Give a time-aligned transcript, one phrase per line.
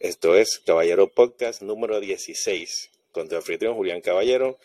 [0.00, 4.56] Esto es Caballero Podcast número 16 con tu anfitrión Julián Caballero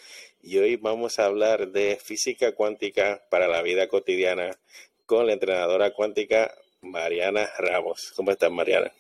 [0.44, 4.60] y hoy vamos a hablar de física cuántica para la vida cotidiana
[5.08, 8.14] con la entrenadora cuántica Mariana Ramos.
[8.16, 8.94] ¿Cómo estás, Mariana?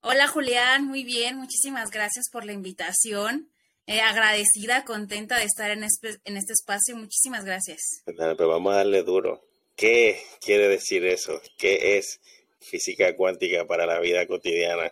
[0.00, 0.84] Hola, Julián.
[0.84, 1.36] Muy bien.
[1.36, 3.52] Muchísimas gracias por la invitación.
[3.86, 6.96] Eh, agradecida, contenta de estar en este, en este espacio.
[6.96, 8.02] Muchísimas gracias.
[8.04, 9.46] Pero vamos a darle duro.
[9.76, 11.40] ¿Qué quiere decir eso?
[11.56, 12.20] ¿Qué es
[12.64, 14.90] física cuántica para la vida cotidiana?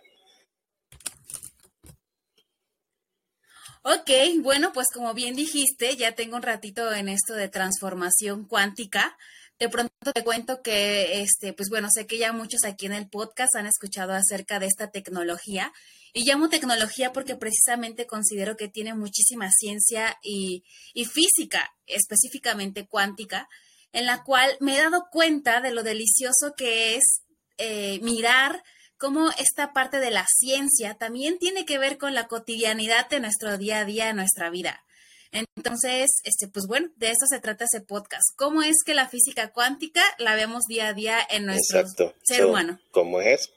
[3.85, 4.09] Ok,
[4.41, 9.17] bueno, pues como bien dijiste, ya tengo un ratito en esto de transformación cuántica.
[9.59, 13.09] De pronto te cuento que, este, pues bueno, sé que ya muchos aquí en el
[13.09, 15.73] podcast han escuchado acerca de esta tecnología
[16.13, 20.63] y llamo tecnología porque precisamente considero que tiene muchísima ciencia y,
[21.05, 23.49] física, específicamente cuántica,
[23.91, 27.23] en la cual me he dado cuenta de lo delicioso que es
[27.57, 28.63] eh, mirar
[28.97, 33.57] cómo esta parte de la ciencia también tiene que ver con la cotidianidad de nuestro
[33.57, 34.83] día a día, de nuestra vida.
[35.31, 38.23] Entonces, este, pues bueno, de eso se trata ese podcast.
[38.37, 41.83] ¿Cómo es que la física cuántica la vemos día a día en nuestro
[42.23, 42.79] ser humano?
[42.91, 43.51] ¿Cómo es?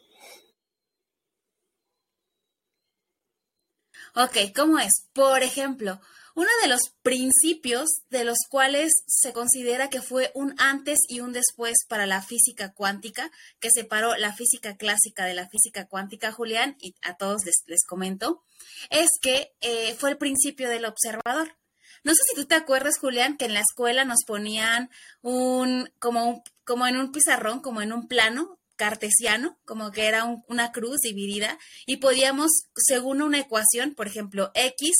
[4.15, 5.07] Ok, ¿cómo es?
[5.13, 6.01] Por ejemplo,
[6.37, 11.33] uno de los principios de los cuales se considera que fue un antes y un
[11.33, 16.77] después para la física cuántica, que separó la física clásica de la física cuántica, Julián,
[16.79, 18.43] y a todos les, comento,
[18.91, 21.57] es que eh, fue el principio del observador.
[22.05, 24.91] No sé si tú te acuerdas, Julián, que en la escuela nos ponían
[25.23, 30.27] un, como, un, como en un pizarrón, como en un plano, cartesiano, como que era
[30.49, 34.93] una cruz dividida, y podíamos, según una ecuación, por ejemplo, x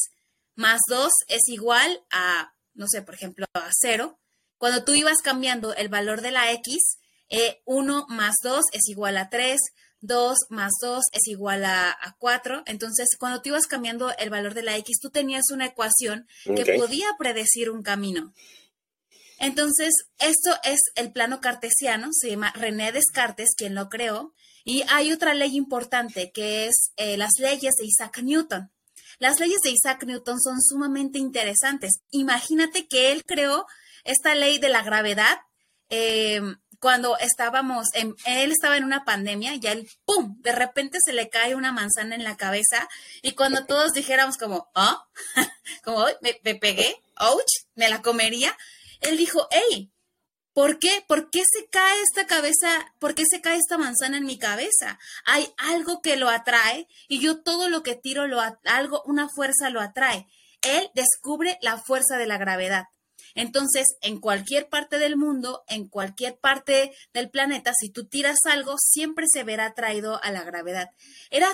[0.57, 4.19] más 2 es igual a, no sé, por ejemplo, a 0.
[4.59, 6.99] Cuando tú ibas cambiando el valor de la x,
[7.65, 9.61] 1 eh, más 2 es igual a 3,
[10.01, 12.63] 2 más 2 es igual a, 4.
[12.67, 16.77] Entonces, cuando tú ibas cambiando el valor de la x, tú tenías una ecuación que
[16.79, 18.33] podía predecir un camino.
[19.39, 24.33] Entonces, esto es el plano cartesiano, se llama René Descartes quien lo creó,
[24.65, 28.73] y hay otra ley importante que es eh, las leyes de Isaac Newton.
[29.19, 32.01] Las leyes de Isaac Newton son sumamente interesantes.
[32.11, 33.67] Imagínate que él creó
[34.05, 35.39] esta ley de la gravedad
[35.89, 36.41] eh,
[36.81, 41.29] cuando estábamos, en, él estaba en una pandemia, y él, ¡pum!, de repente se le
[41.29, 42.89] cae una manzana en la cabeza
[43.23, 45.05] y cuando todos dijéramos como, ¿ah?
[45.85, 48.57] como, me, me pegué, ouch, me la comería,
[49.01, 49.91] él dijo, hey,
[50.57, 51.05] ¿por qué?
[51.07, 52.91] ¿Por qué se cae esta cabeza?
[52.99, 54.99] ¿Por qué se cae esta manzana en mi cabeza?
[55.27, 59.69] Hay algo que lo atrae y yo todo lo que tiro, lo algo, una fuerza
[59.69, 60.27] lo atrae.
[60.63, 62.87] Él descubre la fuerza de la gravedad.
[63.35, 68.77] Entonces, en cualquier parte del mundo, en cualquier parte del planeta, si tú tiras algo,
[68.79, 70.89] siempre se verá atraído a la gravedad.
[71.29, 71.49] Era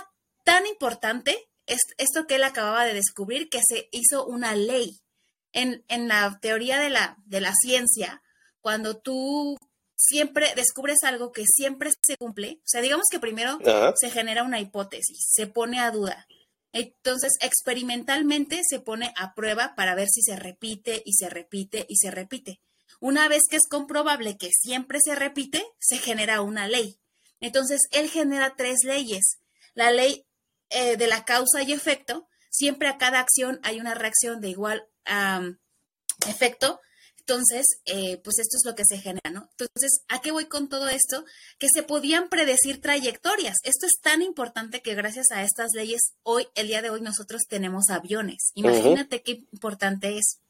[0.44, 1.36] tan importante
[1.66, 5.00] esto que él acababa de descubrir que se hizo una ley
[5.50, 8.22] en, la teoría de la, de la ciencia,
[8.62, 9.58] cuando tú
[9.96, 13.58] siempre descubres algo que siempre se cumple, o sea, digamos que primero
[13.96, 16.26] se genera una hipótesis, se pone a duda.
[16.72, 21.96] Entonces, experimentalmente se pone a prueba para ver si se repite y se repite y
[21.96, 22.60] se repite.
[22.98, 26.98] Una vez que es comprobable que siempre se repite, se genera una ley.
[27.40, 29.38] Entonces, él genera tres leyes.
[29.74, 30.24] La ley
[30.70, 34.86] eh, de la causa y efecto, siempre a cada acción hay una reacción de igual
[36.26, 36.80] efecto.
[37.24, 39.48] Entonces, eh, pues esto es lo que se genera, ¿no?
[39.52, 41.24] Entonces, ¿a qué voy con todo esto?
[41.58, 43.54] Que se podían predecir trayectorias.
[43.62, 47.42] Esto es tan importante que gracias a estas leyes, hoy, el día de hoy, nosotros
[47.48, 48.50] tenemos aviones.
[48.54, 50.40] Imagínate qué importante es.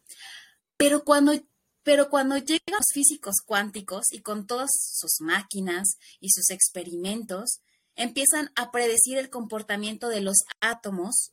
[0.78, 1.38] Pero cuando,
[1.82, 7.60] pero cuando llegan los físicos cuánticos y con todas sus máquinas y sus experimentos,
[7.96, 11.32] empiezan a predecir el comportamiento de los átomos,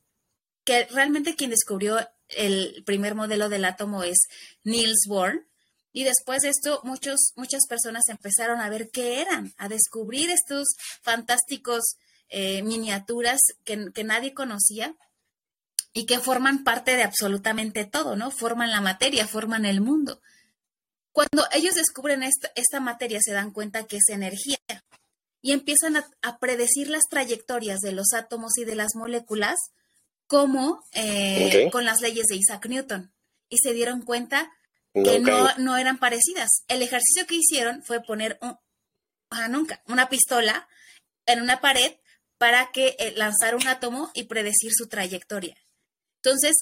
[0.65, 1.97] que realmente quien descubrió
[2.29, 4.27] el primer modelo del átomo es
[4.63, 5.45] Niels Bohr.
[5.91, 10.67] Y después de esto, muchos, muchas personas empezaron a ver qué eran, a descubrir estos
[11.01, 11.97] fantásticos
[12.29, 14.95] eh, miniaturas que, nadie conocía
[15.93, 18.29] y que forman parte de absolutamente todo, ¿no?
[18.29, 20.21] Forman la materia, forman el mundo.
[21.11, 24.59] Cuando ellos descubren esta, esta materia, se dan cuenta que es energía
[25.41, 29.57] y empiezan a predecir las trayectorias de los átomos y de las moléculas
[30.29, 33.11] como eh, con las leyes de Isaac Newton
[33.49, 34.53] y se dieron cuenta
[34.93, 36.49] que no, eran parecidas.
[36.67, 38.55] El ejercicio que hicieron fue poner un,
[39.49, 40.67] nunca, una pistola
[41.25, 41.95] en una pared
[42.37, 45.57] para que eh, lanzar un átomo y predecir su trayectoria.
[46.17, 46.53] Entonces,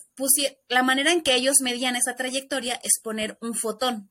[0.69, 4.09] la manera en que ellos medían esa trayectoria es poner un fotón.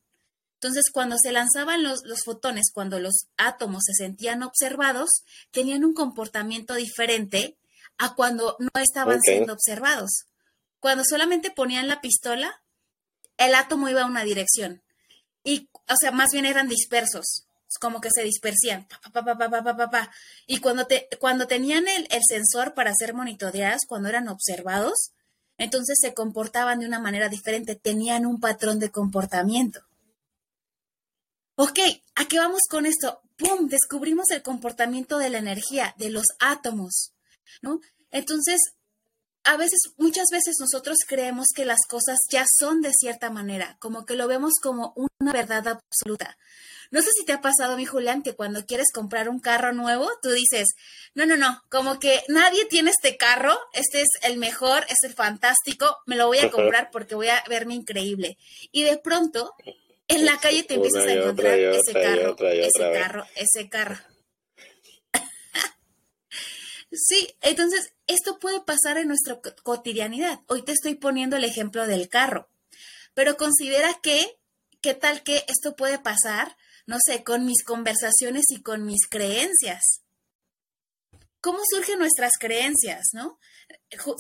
[0.61, 5.95] Entonces, cuando se lanzaban los, los, fotones, cuando los átomos se sentían observados, tenían un
[5.95, 7.57] comportamiento diferente
[7.99, 10.27] a cuando no estaban siendo observados.
[10.81, 12.63] Cuando solamente ponían la pistola,
[13.37, 14.83] el átomo iba a una dirección.
[15.43, 17.47] Y, o sea, más bien eran dispersos,
[17.81, 18.87] como que se dispersían.
[20.47, 25.13] y cuando, te, cuando tenían el, el sensor para ser monitoreadas, cuando eran observados,
[25.59, 29.81] entonces se comportaban de una manera diferente, tenían un patrón de comportamiento.
[31.55, 31.79] Ok,
[32.15, 33.23] ¿a qué vamos con esto?
[33.37, 33.69] ¡Pum!
[33.69, 37.13] Descubrimos el comportamiento de la energía, de los átomos,
[37.63, 37.81] ¿no?
[38.11, 38.61] Entonces,
[39.45, 44.05] a veces, muchas veces nosotros creemos que las cosas ya son de cierta manera, como
[44.05, 46.37] que lo vemos como una verdad absoluta.
[46.91, 50.09] No sé si te ha pasado, mi Julián, que cuando quieres comprar un carro nuevo,
[50.23, 50.69] tú dices,
[51.15, 55.15] no, no, no, como que nadie tiene este carro, este es el mejor, es el
[55.15, 58.39] fantástico, me lo voy a comprar porque voy a verme increíble.
[58.73, 59.55] Y de pronto,
[60.09, 63.97] en la calle te empiezas a encontrar ese carro, ese carro, ese carro.
[66.97, 70.41] Sí, entonces esto puede pasar en nuestra cotidianidad.
[70.47, 72.49] Hoy te estoy poniendo el ejemplo del carro,
[73.15, 74.39] pero considera que,
[74.81, 76.57] ¿qué tal que esto puede pasar
[76.87, 80.03] no sé, con mis conversaciones y con mis creencias.
[81.41, 83.39] ¿Cómo surgen nuestras creencias, no?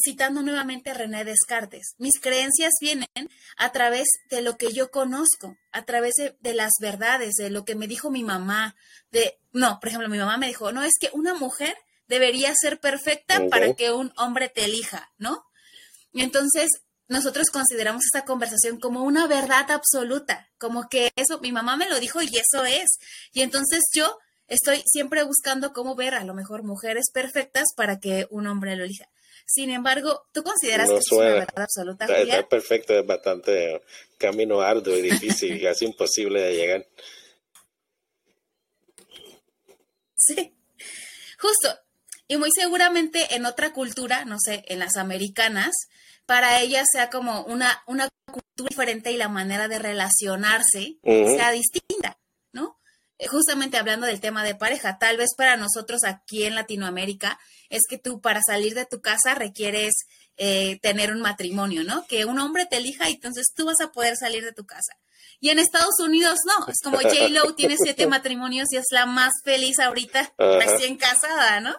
[0.04, 3.08] Citando nuevamente a René Descartes, mis creencias vienen
[3.56, 7.74] a través de lo que yo conozco, a través de, las verdades, de lo que
[7.74, 8.76] me dijo mi mamá,
[9.10, 11.76] de, no, por ejemplo, mi mamá me dijo, no, es que una mujer
[12.08, 15.44] debería ser perfecta para que un hombre te elija, ¿no?
[16.12, 16.70] Y entonces
[17.08, 22.00] nosotros consideramos esta conversación como una verdad absoluta, como que eso, mi mamá me lo
[22.00, 22.98] dijo y eso es.
[23.32, 24.18] Y entonces yo
[24.48, 28.84] estoy siempre buscando cómo ver a lo mejor mujeres perfectas para que un hombre lo
[28.84, 29.08] elija.
[29.46, 32.06] Sin embargo, ¿tú consideras que es una verdad absoluta?
[32.06, 33.80] Está, perfecto, es bastante
[34.18, 36.88] camino arduo y difícil, casi imposible de llegar.
[40.16, 40.52] Sí,
[41.38, 41.85] justo.
[42.28, 45.72] Y muy seguramente en otra cultura, no sé, en las americanas,
[46.26, 52.18] para ella sea como una, una cultura diferente y la manera de relacionarse sea distinta,
[52.52, 52.80] ¿no?
[53.18, 57.38] Eh, justamente hablando del tema de pareja, tal vez para nosotros aquí en Latinoamérica
[57.70, 59.94] es que tú para salir de tu casa requieres
[60.36, 62.06] eh, tener un matrimonio, ¿no?
[62.06, 64.98] Que un hombre te elija y entonces tú vas a poder salir de tu casa.
[65.40, 67.28] Y en Estados Unidos no, es como J.
[67.28, 71.74] Lo tiene siete matrimonios y es la más feliz ahorita, recién casada, ¿no?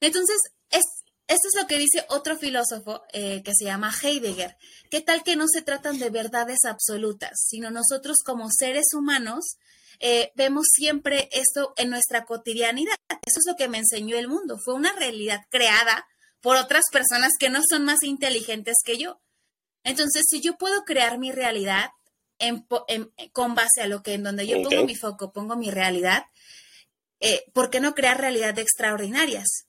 [0.00, 0.36] Entonces,
[0.70, 0.84] es,
[1.28, 4.56] esto es lo que dice otro filósofo eh, que se llama Heidegger.
[4.90, 9.56] ¿Qué tal que no se tratan de verdades absolutas, sino nosotros como seres humanos
[10.00, 12.96] eh, vemos siempre esto en nuestra cotidianidad?
[13.08, 14.58] Eso es lo que me enseñó el mundo.
[14.58, 16.06] Fue una realidad creada
[16.40, 19.20] por otras personas que no son más inteligentes que yo.
[19.84, 21.90] Entonces, si yo puedo crear mi realidad
[23.32, 26.24] con base a lo que en donde yo pongo mi foco, pongo mi realidad,
[27.20, 29.66] eh, ¿por qué no crear realidad extraordinarias?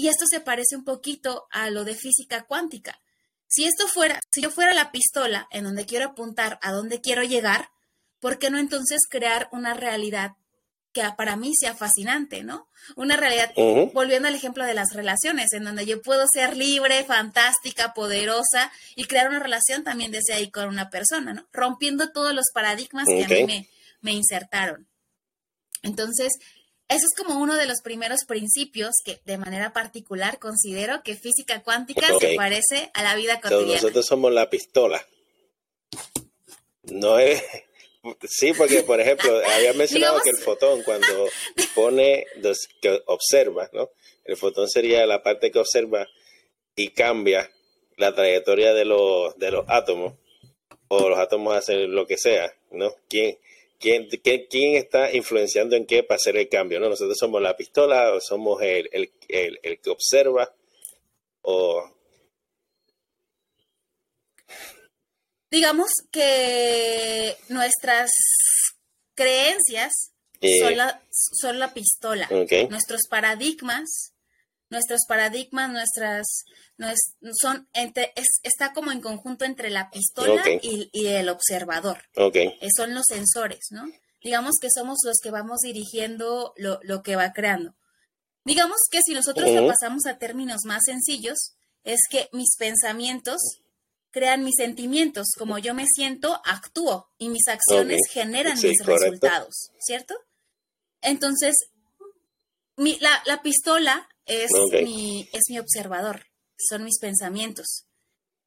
[0.00, 3.02] Y esto se parece un poquito a lo de física cuántica.
[3.46, 7.22] Si esto fuera, si yo fuera la pistola en donde quiero apuntar a dónde quiero
[7.22, 7.68] llegar,
[8.18, 10.36] ¿por qué no entonces crear una realidad
[10.92, 12.66] que para mí sea fascinante, ¿no?
[12.96, 13.52] Una realidad,
[13.92, 19.04] volviendo al ejemplo de las relaciones, en donde yo puedo ser libre, fantástica, poderosa y
[19.04, 21.46] crear una relación también desde ahí con una persona, ¿no?
[21.52, 23.68] Rompiendo todos los paradigmas que a mí me,
[24.00, 24.88] me insertaron.
[25.82, 26.32] Entonces,
[26.90, 31.62] eso es como uno de los primeros principios que de manera particular considero que física
[31.62, 33.74] cuántica se parece a la vida cotidiana.
[33.74, 35.06] nosotros somos la pistola.
[36.82, 37.42] No es...
[38.28, 41.28] Sí, porque por ejemplo, había mencionado que el fotón cuando
[41.76, 42.26] pone,
[42.80, 43.90] que observa, ¿no?
[44.24, 46.08] El fotón sería la parte que observa
[46.74, 47.50] y cambia
[47.98, 50.14] la trayectoria de los, de los átomos,
[50.88, 52.92] o los átomos hacen lo que sea, ¿no?
[53.08, 53.38] ¿Quién,
[53.80, 56.78] ¿Quién, quién, está influenciando en qué para hacer el cambio?
[56.78, 56.90] ¿no?
[56.90, 60.54] Nosotros somos la pistola o somos el, que observa
[61.40, 61.90] o...
[65.50, 68.10] Digamos que nuestras
[69.14, 70.12] creencias
[70.60, 72.28] son, la, son, la, pistola.
[72.68, 74.12] Nuestros paradigmas,
[74.70, 76.44] nuestros paradigmas, nuestras,
[77.40, 78.12] son entre,
[78.42, 81.98] está como en conjunto entre la pistola y, el observador.
[82.16, 82.56] Okay.
[82.60, 83.84] Eh, son los sensores, ¿no?
[84.22, 87.74] Digamos que somos los que vamos dirigiendo lo, que va creando.
[88.44, 93.40] Digamos que si nosotros lo pasamos a términos más sencillos, es que mis pensamientos
[94.10, 95.28] crean mis sentimientos.
[95.36, 100.14] Como yo me siento, actúo y mis acciones generan mis resultados, ¿cierto?
[101.00, 101.54] Entonces,
[102.76, 104.50] la, la, pistola es,
[104.82, 106.24] mi, es mi observador
[106.68, 107.86] son mis pensamientos.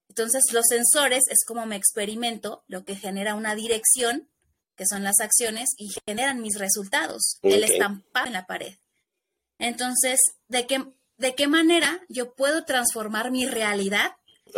[0.10, 4.30] Entonces, los sensores es como me experimento, lo que genera una dirección
[4.75, 8.74] que son las acciones, y generan mis resultados, el estampado en la pared.
[9.60, 10.84] Entonces, ¿de qué,
[11.18, 14.13] ¿de qué manera yo puedo transformar mi realidad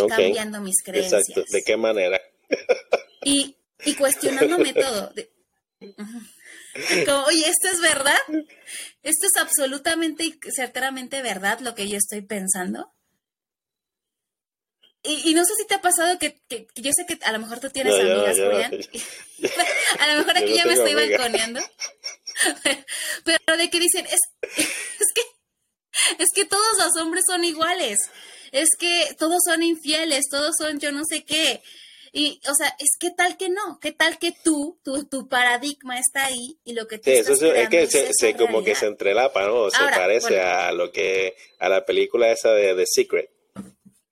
[0.07, 1.21] cambiando mis creencias?
[1.27, 2.21] Exacto, ¿de qué manera?
[3.25, 5.11] y, y cuestionándome todo.
[7.05, 8.17] Como, oye, ¿esto es verdad?
[9.01, 12.91] ¿Esto es absolutamente y certeramente verdad lo que yo estoy pensando?
[15.03, 16.41] Y, no sé si te ha pasado que,
[16.75, 18.71] yo sé que a lo mejor tú tienes amigas, Julián.
[19.99, 21.59] a lo mejor aquí ya me estoy balconeando.
[23.23, 24.19] pero de que dicen, es,
[24.57, 25.21] es que
[26.17, 27.99] es que todos los hombres son iguales.
[28.51, 31.61] Es que todos son infieles, todos son yo no sé qué.
[32.17, 35.99] Y, o sea, es que tal que no, qué tal que tú, tu, tu paradigma
[35.99, 38.85] está ahí y lo que tú sí, estás eso es que se, como que se
[38.85, 39.69] entrelapa, ¿no?
[39.69, 43.29] Se parece a lo que, a la película esa de The Secret,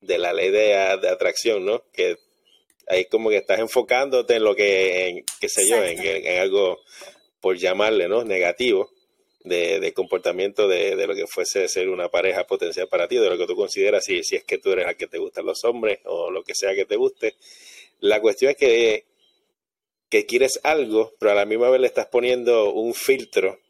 [0.01, 1.85] de la ley de, atracción, ¿no?
[1.93, 2.17] Que
[2.89, 6.81] ahí como que estás enfocándote en lo que, en, qué sé yo, en, en, algo,
[7.39, 8.25] por llamarle, ¿no?
[8.25, 8.91] Negativo.
[9.45, 13.29] De, de, comportamiento de, de, lo que fuese ser una pareja potencial para ti, de
[13.29, 15.65] lo que tú consideras, si, si es que tú eres a que te gustan los
[15.65, 17.35] hombres o lo que sea que te guste,
[18.03, 19.05] la cuestión es que,
[20.09, 23.61] que quieres algo, pero a la misma vez le estás poniendo un filtro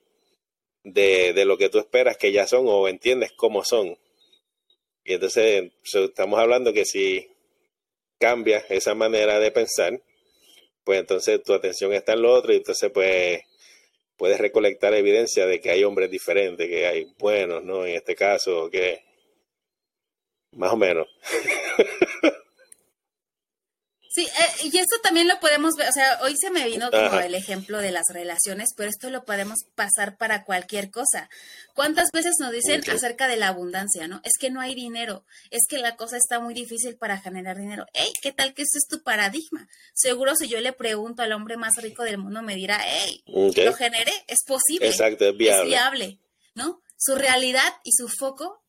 [0.84, 3.96] de, de lo que tú esperas que ya son o entiendes cómo son.
[5.04, 7.30] Y entonces estamos hablando que si
[8.18, 10.02] cambias esa manera de pensar,
[10.84, 13.42] pues entonces tu atención está en lo otro y entonces pues
[14.18, 17.86] puedes recolectar evidencia de que hay hombres diferentes, que hay buenos, ¿no?
[17.86, 19.04] En este caso, que
[20.54, 21.08] más o menos.
[24.14, 27.20] Sí, eh, y esto también lo podemos ver, o sea, hoy se me vino como
[27.20, 31.32] el ejemplo de las relaciones, pero esto lo podemos pasar para cualquier cosa.
[31.74, 34.22] ¿Cuántas veces nos dicen acerca de la abundancia, no?
[34.24, 37.88] Es que no hay dinero, es que la cosa está muy difícil para generar dinero.
[37.94, 39.68] Hey, ¿qué tal que ese es tu paradigma?
[39.96, 43.74] Seguro si yo le pregunto al hombre más rico del mundo me dirá, hey, lo
[43.74, 44.90] generé, es posible.
[44.90, 45.64] Exacto, es viable.
[45.64, 46.20] Es viable,
[46.54, 46.84] ¿no?
[46.98, 48.63] Su realidad y su foco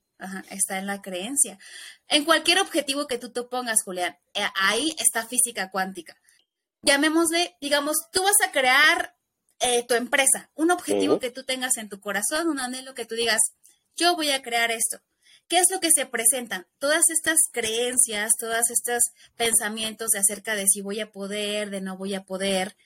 [0.50, 1.59] está en la creencia.
[2.09, 6.16] En cualquier objetivo que tú te pongas, Julián, eh, ahí está física cuántica.
[6.83, 9.16] Llamémosle, digamos, tú vas a crear
[9.61, 13.14] eh, tu empresa, un objetivo que tú tengas en tu corazón, un anhelo que tú
[13.14, 13.40] digas,
[13.97, 15.00] yo voy a crear esto.
[15.49, 16.66] ¿Qué es lo que se presentan?
[16.78, 19.00] Todas estas creencias, todos estos
[19.37, 22.76] pensamientos de acerca de si voy a poder, de no voy a poder.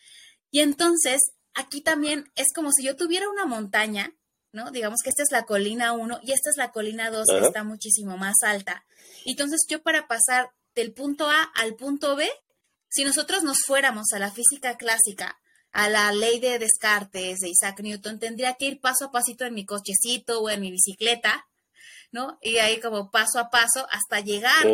[0.51, 1.21] Y entonces,
[1.55, 4.13] aquí también es como si yo tuviera una montaña
[4.53, 4.71] ¿no?
[4.71, 7.65] Digamos que esta es la colina 1 y esta es la colina 2 que está
[7.65, 8.85] muchísimo más alta.
[9.25, 12.29] Entonces yo para pasar del punto A al punto B,
[12.89, 15.39] si nosotros nos fuéramos a la física clásica,
[15.73, 19.55] a la ley de Descartes de Isaac Newton, tendría que ir paso a pasito en
[19.55, 21.47] mi cochecito o en mi bicicleta,
[22.11, 22.39] ¿no?
[22.41, 24.67] Y ahí como paso a paso hasta llegar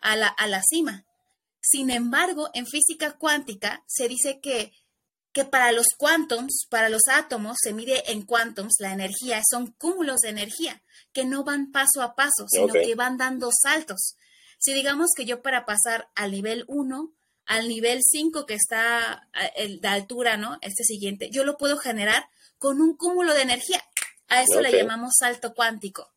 [0.00, 1.04] a, la, a la cima.
[1.60, 4.72] Sin embargo, en física cuántica se dice que
[5.32, 10.20] que para los quantums, para los átomos, se mide en quantums la energía, son cúmulos
[10.20, 10.82] de energía
[11.12, 14.16] que no van paso a paso, sino que van dando saltos.
[14.58, 17.12] Si digamos que yo para pasar al nivel 1,
[17.46, 20.58] al nivel 5 que está de altura, ¿no?
[20.60, 23.82] Este siguiente, yo lo puedo generar con un cúmulo de energía.
[24.28, 26.12] A eso le llamamos salto cuántico.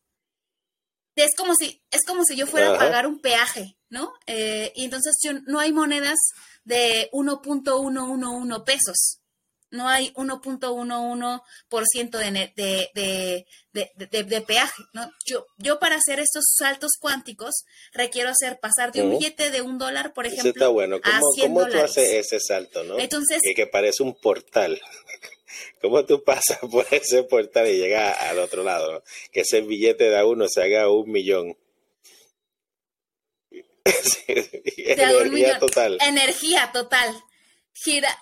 [1.16, 4.12] Es como si, es como si yo fuera a pagar un peaje, ¿no?
[4.26, 6.18] Eh, y entonces yo, no hay monedas
[6.64, 9.20] de 1.111 pesos.
[9.70, 12.90] No hay 1.11% de, de,
[13.72, 13.90] de,
[14.22, 14.82] de, peaje.
[14.92, 15.10] ¿no?
[15.26, 19.78] Yo, yo para hacer estos saltos cuánticos requiero hacer pasar de un billete de un
[19.78, 21.00] dólar, por ejemplo, está bueno.
[21.40, 22.84] ¿Cómo, tú haces ese salto?
[22.84, 23.00] ¿no?
[23.00, 24.80] Entonces, que, que parece un portal.
[25.80, 29.02] ¿Cómo tú pasas por ese portal y llegas al otro lado?
[29.32, 31.56] Que ese billete de uno se haga un millón.
[34.26, 35.98] energía total.
[36.00, 37.22] Energía total.
[37.72, 38.16] Gira.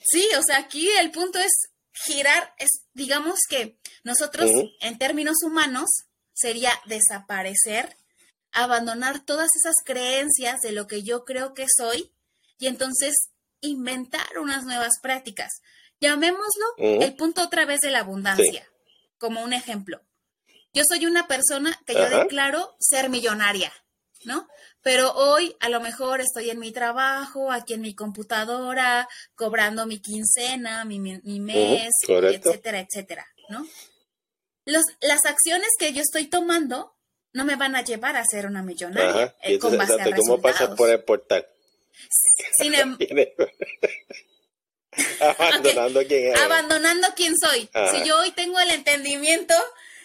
[0.00, 1.52] Sí, o sea, aquí el punto es
[1.92, 5.88] girar, es, digamos que nosotros, en términos humanos,
[6.34, 7.96] sería desaparecer,
[8.52, 12.12] abandonar todas esas creencias de lo que yo creo que soy
[12.58, 13.14] y entonces
[13.60, 15.50] inventar unas nuevas prácticas.
[16.00, 16.66] Llamémoslo
[17.02, 18.68] el punto otra vez de la abundancia,
[19.18, 20.02] como un ejemplo.
[20.72, 23.72] Yo soy una persona que yo declaro ser millonaria,
[24.24, 24.48] ¿no?
[24.82, 30.00] Pero hoy a lo mejor estoy en mi trabajo, aquí en mi computadora, cobrando mi
[30.00, 31.90] quincena, mi, mes,
[32.48, 33.66] etcétera, etcétera, ¿no?
[34.66, 36.96] Los, las acciones que yo estoy tomando
[37.32, 40.70] no me van a llevar a ser una millonaria eh, con base a ¿Cómo pasas
[40.76, 41.46] por el portal?
[42.58, 42.98] Sin em-
[45.20, 47.68] Abandonando quién Abandonando quién soy.
[47.92, 49.54] Si yo hoy tengo el entendimiento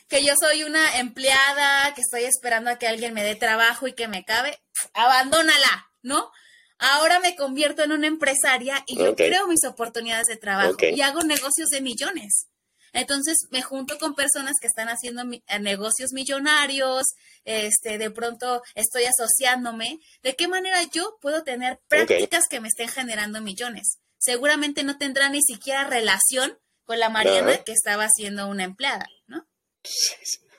[0.07, 3.93] que yo soy una empleada, que estoy esperando a que alguien me dé trabajo y
[3.93, 4.59] que me cabe,
[4.93, 6.31] abandónala, ¿no?
[6.79, 11.21] Ahora me convierto en una empresaria y yo creo mis oportunidades de trabajo y hago
[11.21, 12.47] negocios de millones.
[12.93, 17.03] Entonces me junto con personas que están haciendo eh, negocios millonarios,
[17.45, 19.99] este, de pronto estoy asociándome.
[20.23, 23.99] ¿De qué manera yo puedo tener prácticas que me estén generando millones?
[24.19, 29.47] Seguramente no tendrá ni siquiera relación con la Mariana que estaba siendo una empleada, ¿no?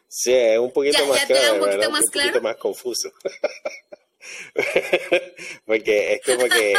[0.08, 3.12] Sí, es un poquito más claro, un poquito, más, un poquito más confuso.
[5.64, 6.74] Porque es como que,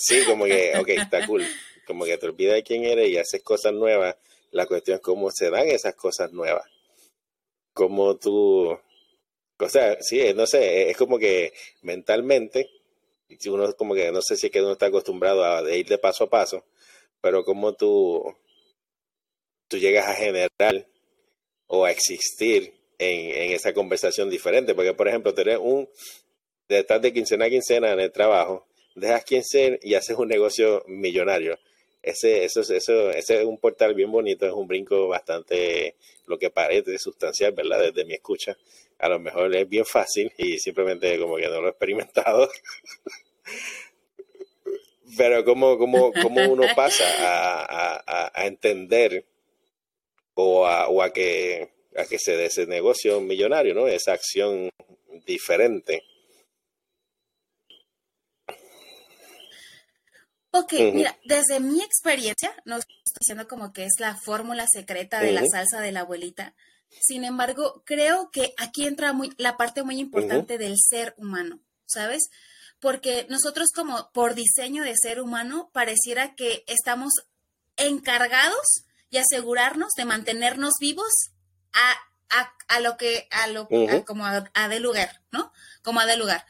[0.00, 1.46] sí, como que, ok, está cool.
[1.86, 4.16] Como que te olvidas de quién eres y haces cosas nuevas
[4.56, 6.64] la cuestión es cómo se dan esas cosas nuevas.
[7.72, 8.76] Cómo tú,
[9.58, 12.70] o sea, sí, no sé, es como que mentalmente,
[13.48, 16.24] uno como que no sé si es que uno está acostumbrado a ir de paso
[16.24, 16.64] a paso,
[17.20, 18.22] pero cómo tú,
[19.68, 20.88] tú llegas a generar
[21.66, 24.74] o a existir en, esa conversación diferente.
[24.74, 25.88] Porque, por ejemplo, tener un,
[26.68, 30.84] de estar de quincena a quincena en el trabajo, dejas quincena y haces un negocio
[30.86, 31.58] millonario
[32.06, 36.50] ese, eso, eso, ese es un portal bien bonito, es un brinco bastante, lo que
[36.50, 37.80] parece sustancial, ¿verdad?
[37.80, 38.56] Desde mi escucha.
[38.98, 42.48] A lo mejor es bien fácil y simplemente como que no lo he experimentado.
[45.16, 49.24] Pero ¿cómo, cómo, cómo uno pasa a, a, entender
[50.34, 53.86] o a, o a, que, a que se dé ese negocio millonario, ¿no?
[53.86, 54.68] Esa acción
[55.24, 56.02] diferente
[60.58, 65.32] Ok, mira, desde mi experiencia, no estoy diciendo como que es la fórmula secreta de
[65.32, 66.54] la salsa de la abuelita.
[67.00, 72.30] Sin embargo, creo que aquí entra muy, la parte muy importante del ser humano, ¿sabes?
[72.80, 77.12] Porque nosotros como por diseño de ser humano pareciera que estamos
[77.76, 81.12] encargados y asegurarnos de mantenernos vivos
[81.72, 81.96] a,
[82.68, 83.68] a, lo que, a lo,
[84.04, 85.52] como a, a de lugar, ¿no?
[85.82, 86.44] Como a de lugar.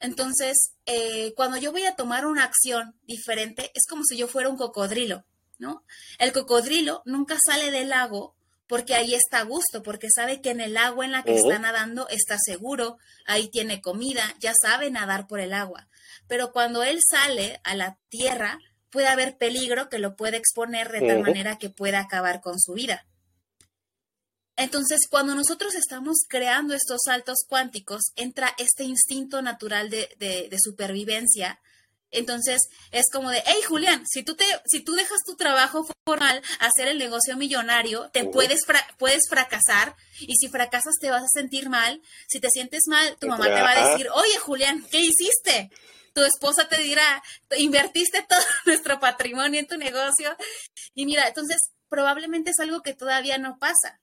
[0.00, 4.48] Entonces, eh, cuando yo voy a tomar una acción diferente, es como si yo fuera
[4.48, 5.24] un cocodrilo,
[5.58, 5.84] ¿no?
[6.18, 8.36] El cocodrilo nunca sale del lago
[8.68, 11.58] porque ahí está a gusto, porque sabe que en el agua en la que está
[11.58, 15.88] nadando está seguro, ahí tiene comida, ya sabe nadar por el agua.
[16.28, 18.58] Pero cuando él sale a la tierra,
[18.90, 22.74] puede haber peligro que lo puede exponer de tal manera que pueda acabar con su
[22.74, 23.06] vida.
[24.56, 31.60] Entonces, cuando nosotros estamos creando estos saltos cuánticos, entra este instinto natural de, supervivencia.
[32.10, 36.42] Entonces, es como de, hey, Julián, si tú, te, si tú dejas tu trabajo formal
[36.60, 38.62] hacer el negocio millonario, te puedes,
[38.98, 42.00] puedes fracasar y si fracasas te vas a sentir mal.
[42.28, 45.70] Si te sientes mal, tu mamá te va a decir, oye, Julián, ¿qué hiciste?
[46.14, 47.22] tu esposa te dirá,
[47.58, 50.36] invertiste todo nuestro patrimonio en tu negocio.
[50.92, 54.00] Y mira, entonces probablemente es algo que todavía no pasa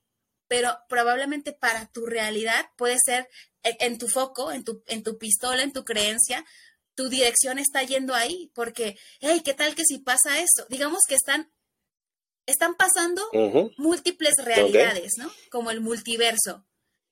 [0.48, 3.28] pero probablemente para tu realidad puede ser
[3.62, 6.44] en tu foco, en tu, en tu pistola, en tu creencia,
[6.96, 10.66] tu dirección está yendo ahí, porque, hey, ¿qué tal que si pasa eso?
[10.68, 11.52] Digamos que están,
[12.46, 13.22] están pasando
[13.76, 15.30] múltiples realidades, ¿no?
[15.50, 16.66] Como el multiverso.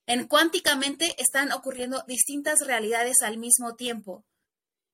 [0.07, 4.25] En cuánticamente están ocurriendo distintas realidades al mismo tiempo.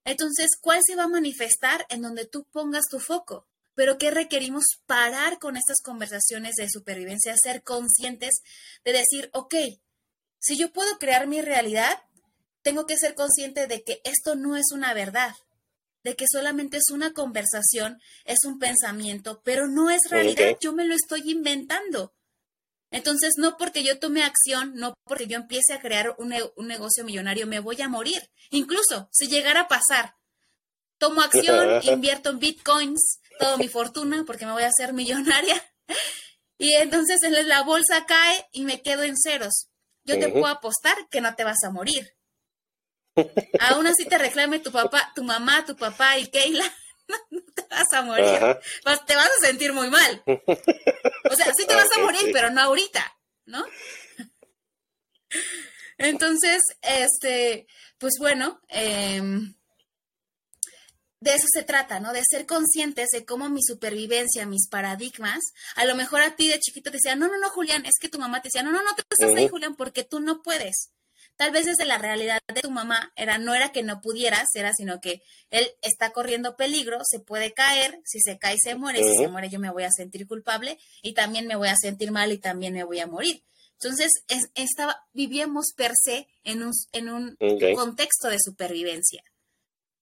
[0.03, 3.47] Entonces, ¿cuál se va a manifestar en donde tú pongas tu foco?
[3.73, 8.41] pero que requerimos parar con estas conversaciones de supervivencia, ser conscientes
[8.83, 9.55] de decir, ok,
[10.39, 11.97] si yo puedo crear mi realidad,
[12.61, 15.35] tengo que ser consciente de que esto no es una verdad,
[16.03, 20.85] de que solamente es una conversación, es un pensamiento, pero no es realidad, yo me
[20.85, 22.13] lo estoy inventando.
[22.91, 27.05] Entonces, no porque yo tome acción, no porque yo empiece a crear un, un negocio
[27.05, 28.29] millonario, me voy a morir.
[28.49, 30.15] Incluso si llegara a pasar,
[30.97, 35.61] tomo acción, invierto en bitcoins, toda mi fortuna porque me voy a hacer millonaria.
[36.57, 39.71] Y entonces la bolsa cae y me quedo en ceros.
[40.03, 42.13] Yo te puedo apostar que no te vas a morir.
[43.59, 46.63] Aún así te reclame tu papá, tu mamá, tu papá y Keila,
[47.29, 48.39] no, te vas a morir.
[49.05, 50.23] te vas a sentir muy mal.
[50.25, 53.65] O sea, sí te vas a morir, pero no ahorita, ¿no?
[55.97, 59.21] Entonces, este, pues bueno, eh,
[61.21, 62.11] de eso se trata, ¿no?
[62.11, 65.39] De ser conscientes de cómo mi supervivencia, mis paradigmas,
[65.75, 68.09] a lo mejor a ti de chiquito te decía, no, no, no, Julián, es que
[68.09, 70.89] tu mamá te decía, no, no, no, tú estás ahí, Julián, porque tú no puedes.
[71.41, 74.73] Tal vez desde la realidad de tu mamá era, no era que no pudieras, era
[74.73, 79.15] sino que él está corriendo peligro, se puede caer, si se cae se muere, si
[79.17, 82.31] se muere yo me voy a sentir culpable y también me voy a sentir mal
[82.31, 83.43] y también me voy a morir.
[83.71, 84.11] Entonces,
[84.53, 87.35] estaba, vivíamos per se en un, en un
[87.75, 89.23] contexto de supervivencia.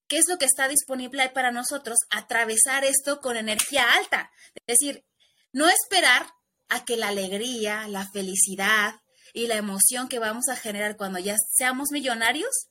[0.08, 1.96] ¿Qué es lo que está disponible para nosotros?
[2.10, 4.30] Atravesar esto con energía alta.
[4.66, 5.06] Es decir,
[5.52, 6.26] no esperar
[6.68, 8.99] a que la alegría, la felicidad
[9.32, 12.68] y la emoción que vamos a generar cuando ya seamos millonarios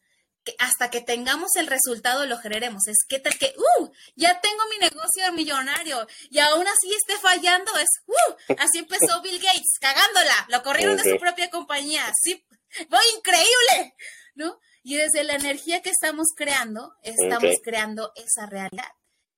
[0.58, 2.88] hasta que tengamos el resultado lo generemos.
[2.88, 7.72] Es que tal que, uh, ya tengo mi negocio millonario y aún así esté fallando,
[7.78, 12.44] es, uh, así empezó Bill Gates, cagándola, lo corrieron de su propia compañía, sí,
[12.90, 13.96] voy increíble,
[14.36, 14.60] ¿no?
[14.84, 18.92] Y desde la energía que estamos creando, estamos creando esa realidad,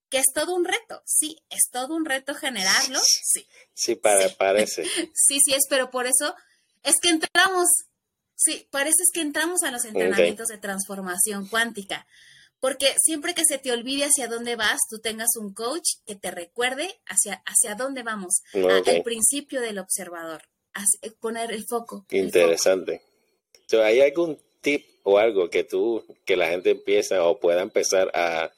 [0.09, 3.47] que es todo un reto, sí, es todo un reto generarlo, sí.
[3.73, 4.83] Sí, parece.
[5.15, 6.35] sí, sí es, pero por eso
[6.83, 7.69] es que entramos
[8.43, 12.07] Sí, parece que entramos a los entrenamientos de transformación cuántica,
[12.59, 16.31] porque siempre que se te olvide hacia dónde vas, tú tengas un coach que te
[16.31, 20.41] recuerde hacia, hacia dónde vamos, al principio del observador,
[21.19, 22.07] poner el foco.
[22.09, 23.03] Interesante.
[23.73, 28.51] ¿Hay algún tip o algo que tú, que la gente empieza o pueda empezar a,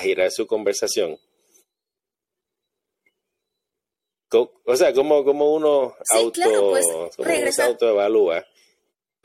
[0.00, 1.18] girar su conversación?
[4.30, 8.44] O sea, como, como uno auto, pues, se autoevalúa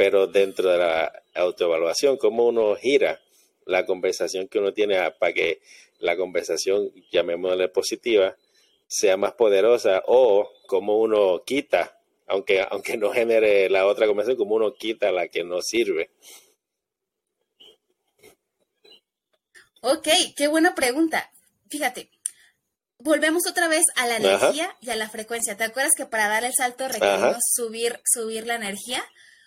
[0.02, 3.22] pero dentro de la autoevaluación, cómo uno gira
[3.68, 5.62] la conversación que uno tiene para que
[6.00, 8.36] la conversación, llamémosle positiva,
[8.88, 14.56] sea más poderosa o cómo uno quita, aunque, aunque no genere la otra conversación, cómo
[14.56, 16.10] uno quita la que no sirve.
[19.82, 21.32] Ok, qué buena pregunta.
[21.70, 22.10] Fíjate,
[23.04, 25.58] volvemos otra vez a la energía y a la frecuencia.
[25.58, 29.04] ¿Te acuerdas que para dar el salto requerimos subir, subir la energía?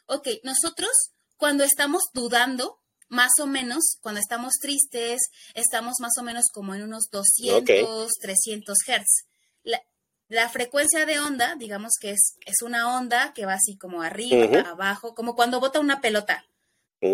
[0.07, 0.91] ok, nosotros
[1.37, 5.21] cuando estamos dudando, más o menos, cuando estamos tristes,
[5.55, 9.27] estamos más o menos como en unos 200, 300 hertz.
[10.29, 14.61] La, frecuencia de onda, digamos que es, es una onda que va así como arriba,
[14.69, 16.45] abajo, como cuando bota una pelota.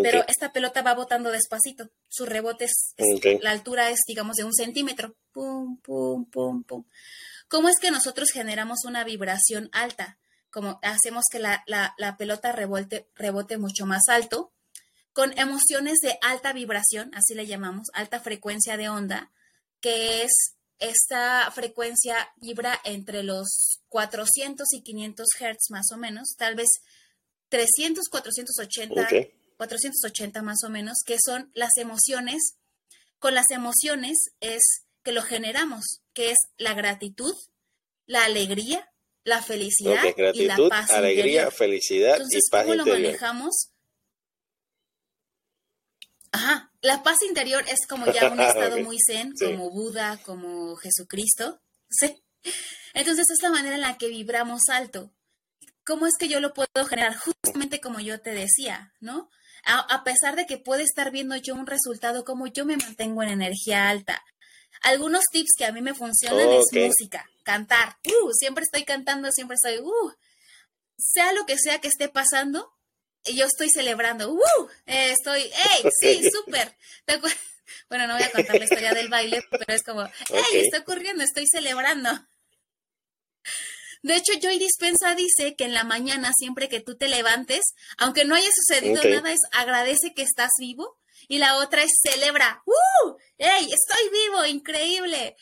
[0.03, 1.91] Pero esta pelota va botando despacito.
[2.09, 2.95] Su rebote es,
[3.43, 5.17] la altura es, digamos, de un centímetro.
[5.33, 6.85] Pum, pum, pum, pum.
[7.49, 10.19] ¿Cómo es que nosotros generamos una vibración alta?
[10.51, 14.53] como hacemos que la, pelota rebote, rebote mucho más alto,
[15.13, 19.33] con emociones de alta vibración, así le llamamos, alta frecuencia de onda,
[19.81, 20.31] que es
[20.79, 26.69] esta frecuencia vibra entre los 400 y 500 hertz más o menos, tal vez
[27.49, 29.09] 300, 480,
[29.61, 32.57] 480 más o menos, que son las emociones.
[33.19, 34.63] Con las emociones es
[35.03, 37.35] que lo generamos, que es la gratitud,
[38.07, 38.91] la alegría,
[39.23, 43.73] la felicidad y la paz alegría, felicidad y paz ¿cómo lo manejamos?
[46.33, 51.61] Ajá, la paz interior es como ya un estado muy zen, como Buda, como Jesucristo,
[51.91, 52.25] ¿sí?
[52.95, 55.13] Entonces es la manera en la que vibramos alto.
[55.85, 57.15] ¿Cómo es que yo lo puedo generar?
[57.15, 59.29] Justamente como yo te decía, ¿no?
[59.65, 63.31] A, pesar de que puede estar viendo yo un resultado, como yo me mantengo en
[63.31, 64.23] energía alta.
[64.83, 67.97] Algunos tips que a mí me funcionan es música cantar.
[68.05, 70.13] Uh, siempre estoy cantando, siempre estoy, uh,
[70.97, 72.73] sea lo que sea que esté pasando,
[73.25, 74.33] yo estoy celebrando.
[74.33, 76.77] Uh, estoy, hey, sí, súper.
[77.89, 81.25] Bueno, no voy a contar la historia del baile, pero es como, hey, está ocurriendo,
[81.25, 82.11] estoy celebrando.
[84.03, 87.61] De hecho, Joy Dispensa dice que en la mañana, siempre que tú te levantes,
[87.99, 90.99] aunque no haya sucedido nada, es agradece que estás vivo.
[91.29, 92.63] Y la otra es celebra.
[92.67, 93.17] ¡Uh!
[93.37, 93.65] ¡Ey!
[93.65, 95.37] Estoy vivo, increíble.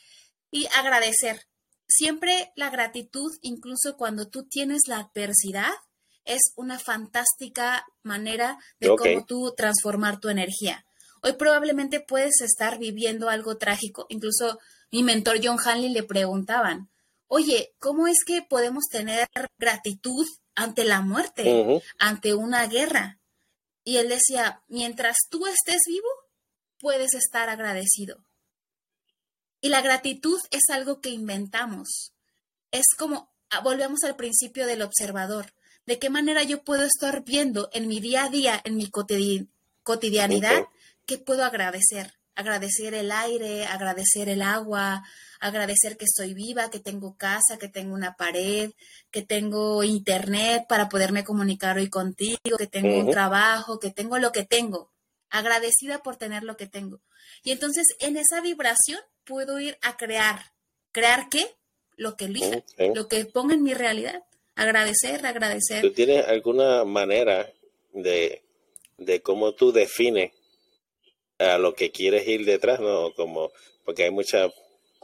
[0.51, 1.47] Y agradecer
[1.89, 5.73] siempre la gratitud, incluso cuando tú tienes la adversidad,
[6.25, 10.85] es una fantástica manera de cómo tú transformar tu energía.
[11.23, 14.07] Hoy probablemente puedes estar viviendo algo trágico.
[14.11, 14.59] Incluso
[14.93, 16.91] mi mentor John Hanley le preguntaban,
[17.29, 23.21] oye, ¿cómo es que podemos tener gratitud ante la muerte, ante una guerra?
[23.85, 26.09] Y él decía, mientras tú estés vivo,
[26.79, 28.25] puedes estar agradecido.
[29.61, 32.13] Y la gratitud es algo que inventamos.
[32.71, 35.55] Es como, ah, volvemos al principio del observador.
[35.87, 38.91] ¿De qué manera yo puedo estar viendo en mi día a día, en mi
[39.83, 40.67] cotidianidad,
[41.07, 42.18] qué puedo agradecer?
[42.39, 45.03] Agradecer el aire, agradecer el agua,
[45.41, 48.71] agradecer que estoy viva, que tengo casa, que tengo una pared,
[49.11, 54.31] que tengo internet para poderme comunicar hoy contigo, que tengo un trabajo, que tengo lo
[54.31, 54.93] que tengo.
[55.31, 57.01] Agradecida por tener lo que tengo.
[57.43, 60.53] Y entonces en esa vibración puedo ir a crear.
[60.93, 61.57] ¿Crear qué?
[61.97, 62.63] Lo que elija,
[62.95, 64.23] lo que ponga en mi realidad.
[64.55, 65.83] Agradecer, agradecer.
[65.83, 67.53] ¿Tú tienes alguna manera
[67.93, 68.45] de,
[68.97, 70.38] de cómo tú defines
[71.39, 72.81] a lo que quieres ir detrás?
[72.81, 73.13] ¿no?
[73.15, 73.53] Como,
[73.85, 74.51] porque hay mucha,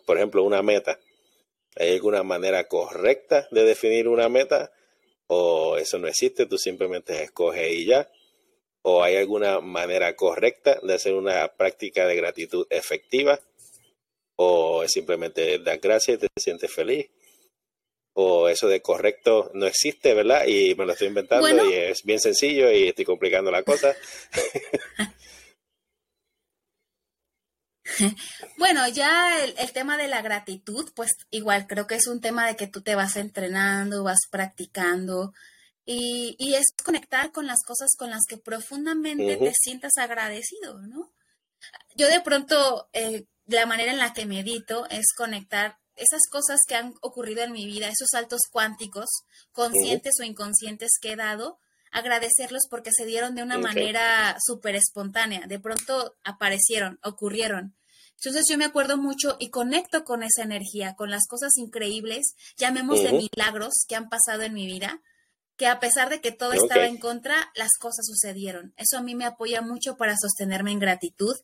[0.07, 0.99] por ejemplo, una meta.
[1.77, 4.73] ¿Hay alguna manera correcta de definir una meta?
[5.27, 6.47] ¿O eso no existe?
[6.47, 8.11] Tú simplemente escoges y ya.
[8.83, 13.41] ¿O hay alguna manera correcta de hacer una práctica de gratitud efectiva?
[14.37, 17.09] o es simplemente dar gracias y te sientes feliz
[18.17, 20.47] o eso de correcto no existe, ¿verdad?
[20.47, 23.95] Y me lo estoy inventando y es bien sencillo y estoy complicando la cosa.
[28.59, 32.57] Bueno, ya el, tema de la gratitud, pues igual creo que es un tema de
[32.57, 35.35] que tú te vas entrenando, vas practicando
[35.85, 41.13] y, y es conectar con las cosas con las que profundamente te sientas agradecido, ¿no?
[41.97, 46.75] Yo de pronto, eh, la manera en la que medito es conectar esas cosas que
[46.75, 49.07] han ocurrido en mi vida, esos saltos cuánticos,
[49.53, 51.59] conscientes o inconscientes que he dado,
[51.95, 55.47] agradecerlos porque se dieron de una manera súper espontánea.
[55.47, 57.77] De pronto aparecieron, ocurrieron.
[58.17, 63.03] Entonces yo me acuerdo mucho y conecto con esa energía, con las cosas increíbles, llamemos
[63.03, 65.03] de milagros que han pasado en mi vida,
[65.57, 68.75] que a pesar de que todo estaba en contra, las cosas sucedieron.
[68.77, 71.37] Eso a mí me apoya mucho para sostenerme en gratitud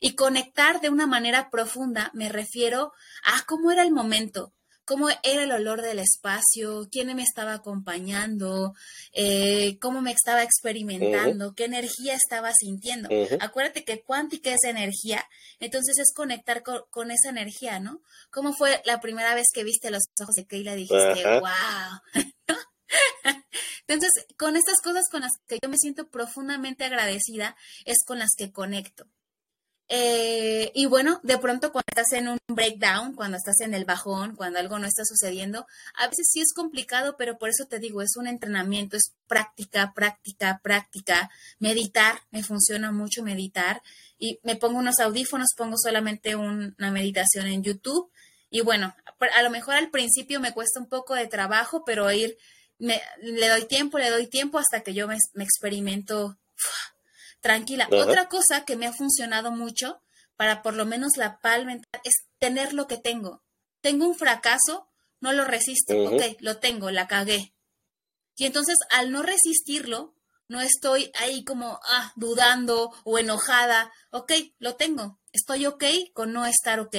[0.00, 2.92] y conectar de una manera profunda, me refiero
[3.24, 4.54] a cómo era el momento,
[4.88, 8.74] cómo era el olor del espacio, quién me estaba acompañando,
[9.12, 13.10] eh, cómo me estaba experimentando, qué energía estaba sintiendo.
[13.40, 15.28] Acuérdate que cuántica es energía,
[15.60, 18.00] entonces es conectar con, esa energía, ¿no?
[18.30, 22.00] ¿Cómo fue la primera vez que viste los ojos de Keila y dijiste, wow?
[23.86, 28.30] Entonces, con estas cosas con las que yo me siento profundamente agradecida, es con las
[28.36, 29.06] que conecto.
[29.90, 34.36] Eh, y bueno, de pronto cuando estás en un breakdown, cuando estás en el bajón,
[34.36, 38.02] cuando algo no está sucediendo, a veces sí es complicado, pero por eso te digo,
[38.02, 41.30] es un entrenamiento, es práctica, práctica, práctica.
[41.58, 43.82] Meditar, me funciona mucho meditar.
[44.18, 48.10] Y me pongo unos audífonos, pongo solamente una meditación en YouTube.
[48.50, 48.94] Y bueno,
[49.34, 52.36] a lo mejor al principio me cuesta un poco de trabajo, pero ir,
[52.78, 56.36] le doy tiempo, le doy tiempo hasta que yo me, me experimento
[57.40, 57.88] tranquila.
[57.90, 60.02] Otra cosa que me ha funcionado mucho
[60.36, 63.42] para por lo menos la paz mental es tener lo que tengo.
[63.80, 64.88] Tengo un fracaso,
[65.20, 67.54] no lo resisto, ok, lo tengo, la cagué.
[68.36, 70.14] Y entonces al no resistirlo,
[70.46, 76.46] no estoy ahí como ah, dudando o enojada, ok, lo tengo, estoy ok con no
[76.46, 76.96] estar ok.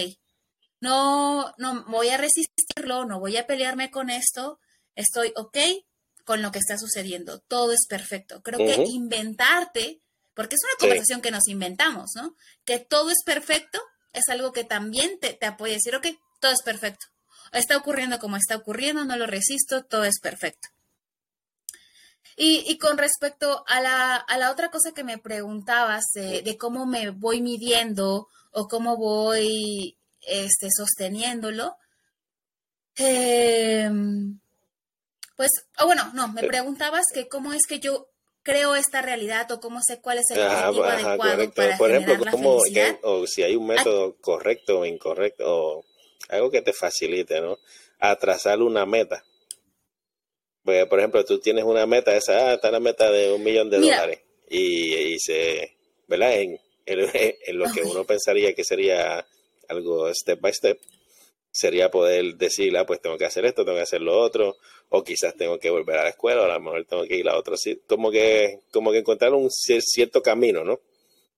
[0.82, 4.60] No, no voy a resistirlo, no voy a pelearme con esto,
[4.96, 5.58] estoy ok
[6.26, 8.42] con lo que está sucediendo, todo es perfecto.
[8.44, 10.02] Creo que inventarte
[10.40, 12.34] porque es una conversación que nos inventamos, ¿no?
[12.64, 13.78] Que todo es perfecto
[14.14, 16.08] es algo que también te, apoya a decir, ok,
[16.40, 17.08] todo es perfecto.
[17.52, 20.70] Está ocurriendo como está ocurriendo, no lo resisto, todo es perfecto.
[22.38, 28.30] Y, con respecto a la, otra cosa que me preguntabas de, cómo me voy midiendo
[28.52, 31.76] o cómo voy este, sosteniéndolo,
[32.96, 34.40] em,
[35.36, 35.50] pues,
[35.80, 38.08] oh, bueno, no, me preguntabas que cómo es que yo
[38.44, 42.60] creo esta realidad o cómo sé cuál es el objetivo adecuado para Por ejemplo, cómo,
[43.04, 45.86] o si hay un método correcto o incorrecto o
[46.30, 47.58] algo que te facilite, ¿no?
[48.00, 49.24] A trazar una meta.
[50.64, 53.70] Pues, por ejemplo, tú tienes una meta, esa ah, está la meta de un millón
[53.70, 56.34] de dólares y, se, ¿verdad?
[56.40, 59.26] En, en, lo que uno pensaría que sería
[59.68, 60.80] algo step by step,
[61.52, 64.58] sería poder decir, ah, pues tengo que hacer esto, tengo que hacer lo otro,
[64.90, 67.28] o quizás tengo que volver a la escuela, o a lo mejor tengo que ir
[67.30, 70.80] a otro sitio, como que, como que encontrar un cierto camino, ¿no?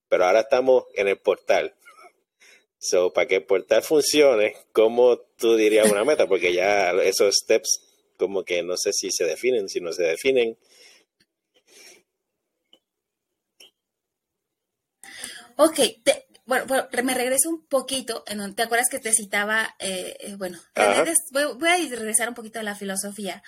[0.09, 1.73] Pero ahora estamos en el portal.
[2.77, 6.27] So, para que el portal funcione, ¿cómo tú dirías una meta?
[6.27, 7.79] Porque ya esos steps,
[8.17, 10.57] como que no sé si se definen, si no se definen.
[15.57, 16.25] Ok, te,
[16.67, 19.73] bueno, me regreso un poquito, en ¿te acuerdas que te citaba?
[19.79, 20.59] Eh, eh, bueno,
[21.31, 23.41] voy, a regresar un poquito a la filosofía,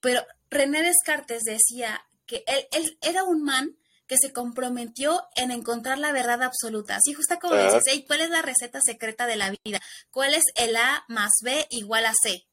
[0.00, 3.76] pero René Descartes decía que él, era un man
[4.08, 6.96] que se comprometió en encontrar la verdad absoluta.
[6.96, 9.80] Así justo como dices, ¿cuál es la receta secreta de la vida?
[10.10, 12.46] ¿Cuál es el A más B igual a C?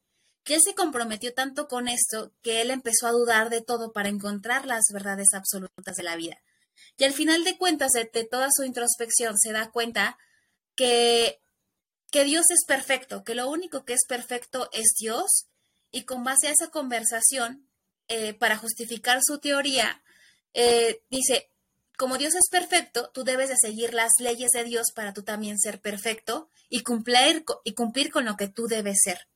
[0.44, 4.08] Que él se comprometió tanto con esto que él empezó a dudar de todo para
[4.08, 6.38] encontrar las verdades absolutas de la vida.
[6.96, 10.18] Y al final de cuentas, de, toda su introspección, se da cuenta
[10.74, 11.40] que,
[12.10, 15.46] que Dios es perfecto, que lo único que es perfecto es Dios,
[15.90, 17.66] y con base a esa conversación,
[18.08, 20.02] eh, para justificar su teoría,
[20.54, 21.50] eh, dice,
[21.96, 25.58] como Dios es perfecto, tú debes de seguir las leyes de Dios para tú también
[25.58, 29.26] ser perfecto y cumplir, y cumplir con lo que tú debes ser.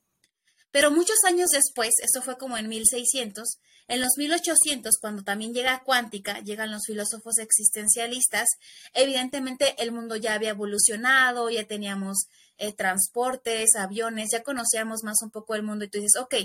[0.71, 3.59] Pero muchos años después, esto fue como en 1600,
[3.91, 8.47] en los 1800, cuando también llega cuántica, llegan los filósofos existencialistas,
[8.95, 15.33] evidentemente el mundo ya había evolucionado, ya teníamos eh, transportes, aviones, ya conocíamos más un
[15.33, 16.37] poco el mundo y tú dices, ok,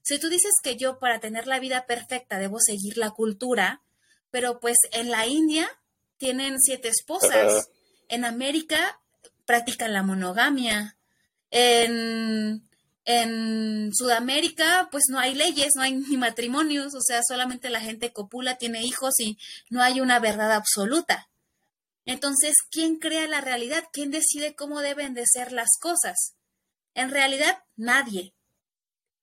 [0.00, 3.82] si tú dices que yo para tener la vida perfecta debo seguir la cultura,
[4.30, 5.68] pero pues en la India
[6.16, 7.68] tienen siete esposas,
[8.08, 8.98] en América
[9.44, 10.96] practican la monogamia,
[11.50, 12.66] en
[13.04, 18.12] en Sudamérica, pues no hay leyes, no hay ni matrimonios, o sea, solamente la gente
[18.12, 19.38] copula, tiene hijos y
[19.70, 21.28] no hay una verdad absoluta.
[22.06, 23.84] Entonces, ¿quién crea la realidad?
[23.92, 26.34] ¿Quién decide cómo deben de ser las cosas?
[26.94, 28.34] En realidad, nadie.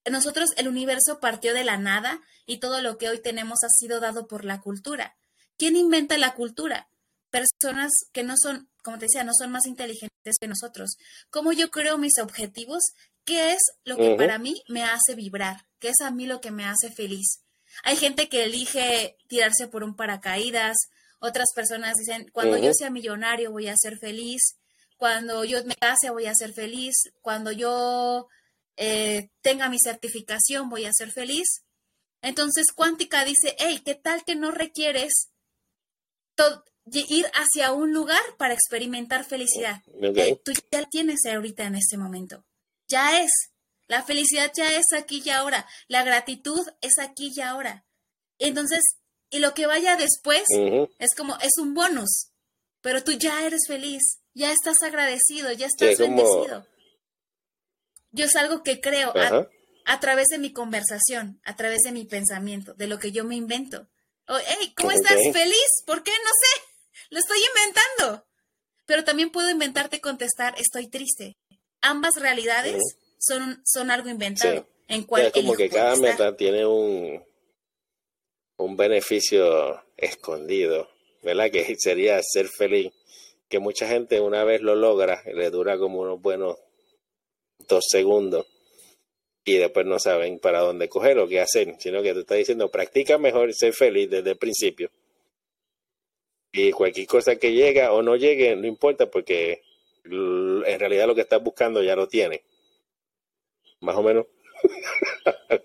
[0.09, 3.99] Nosotros, el universo partió de la nada y todo lo que hoy tenemos ha sido
[3.99, 5.15] dado por la cultura.
[5.57, 6.89] ¿Quién inventa la cultura?
[7.31, 10.97] Personas que no son, como te decía, no son más inteligentes que nosotros.
[11.29, 12.83] ¿Cómo yo creo mis objetivos?
[13.25, 15.65] ¿Qué es lo que para mí me hace vibrar?
[15.79, 17.41] ¿Qué es a mí lo que me hace feliz?
[17.83, 20.75] Hay gente que elige tirarse por un paracaídas,
[21.19, 24.57] otras personas dicen, cuando yo sea millonario voy a ser feliz,
[24.97, 28.27] cuando yo me case voy a ser feliz, cuando yo
[28.75, 31.63] eh, tenga mi certificación voy a ser feliz.
[32.21, 35.29] Entonces Cuántica dice, hey, ¿qué tal que no requieres
[36.85, 39.81] ir hacia un lugar para experimentar felicidad?
[40.43, 42.45] tú ya la tienes ahorita en este momento.
[42.87, 43.31] Ya es.
[43.87, 45.67] La felicidad ya es aquí y ahora.
[45.87, 47.85] La gratitud es aquí y ahora.
[48.39, 48.81] Entonces,
[49.29, 50.43] y lo que vaya después
[50.99, 52.31] es como, es un bonus.
[52.81, 54.01] Pero tú ya eres feliz,
[54.33, 56.65] ya estás agradecido, ya estás bendecido.
[58.11, 59.13] Yo es algo que creo
[59.85, 63.35] a, través de mi conversación, a través de mi pensamiento, de lo que yo me
[63.35, 63.87] invento.
[64.27, 65.17] Oh, hey, ¿cómo estás?
[65.31, 65.83] ¿Feliz?
[65.85, 66.11] ¿Por qué?
[66.11, 66.70] No sé.
[67.11, 68.25] Lo estoy inventando.
[68.87, 71.37] Pero también puedo inventarte contestar, estoy triste.
[71.81, 72.81] Ambas realidades
[73.19, 74.67] son, son algo inventado.
[74.87, 77.23] En cual es como que cada meta tiene un,
[78.57, 80.89] un beneficio escondido,
[81.21, 81.51] ¿verdad?
[81.51, 82.91] Que sería ser feliz.
[83.47, 86.57] Que mucha gente una vez lo logra, le dura como unos buenos
[87.67, 88.47] dos segundos
[89.43, 92.69] y después no saben para dónde coger o qué hacer, sino que tú estás diciendo,
[92.69, 94.91] practica mejor ser feliz desde el principio.
[96.51, 99.63] Y cualquier cosa que llega o no llegue, no importa porque
[100.03, 102.43] en realidad lo que estás buscando ya lo tiene.
[103.79, 104.25] Más o menos.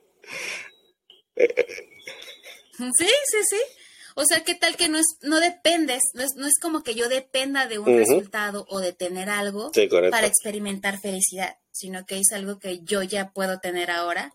[1.36, 3.60] sí, sí, sí.
[4.18, 6.94] O sea, ¿qué tal que no es, no dependes, no es, no es como que
[6.94, 9.70] yo dependa de un resultado o de tener algo
[10.10, 14.32] para experimentar felicidad, sino que es algo que yo ya puedo tener ahora,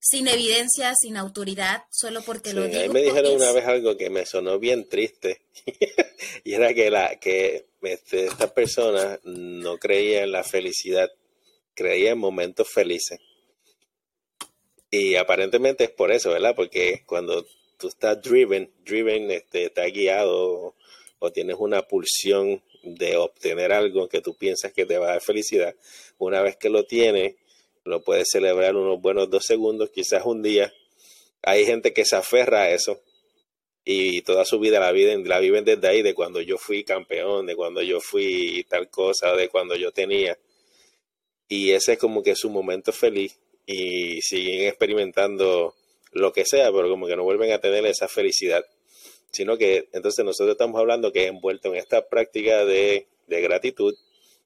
[0.00, 2.80] sin evidencia, sin autoridad, solo porque lo digo.
[2.80, 5.42] A mí me dijeron una vez algo que me sonó bien triste,
[6.44, 11.10] y era que, la, que este, esta persona no creía en la felicidad,
[11.74, 13.18] creía en momentos felices.
[14.90, 16.54] Y aparentemente es por eso, ¿verdad?
[16.56, 20.74] Porque cuando tú estás driven, driven, este, estás guiado
[21.18, 25.20] o, tienes una pulsión de obtener algo que tú piensas que te va a dar
[25.20, 25.74] felicidad,
[26.16, 27.34] una vez que lo tienes,
[27.88, 30.72] lo puedes celebrar unos buenos dos segundos, quizás un día.
[31.42, 33.00] Hay gente que se aferra a eso
[33.84, 37.46] y toda su vida la viven, la viven desde ahí, de cuando yo fui campeón,
[37.46, 40.38] de cuando yo fui tal cosa, de cuando yo tenía.
[41.48, 45.74] Y ese es como que su momento feliz y siguen experimentando
[46.12, 48.64] lo que sea, pero como que no vuelven a tener esa felicidad.
[49.30, 53.94] Sino que entonces nosotros estamos hablando que envuelto en esta práctica de, de gratitud,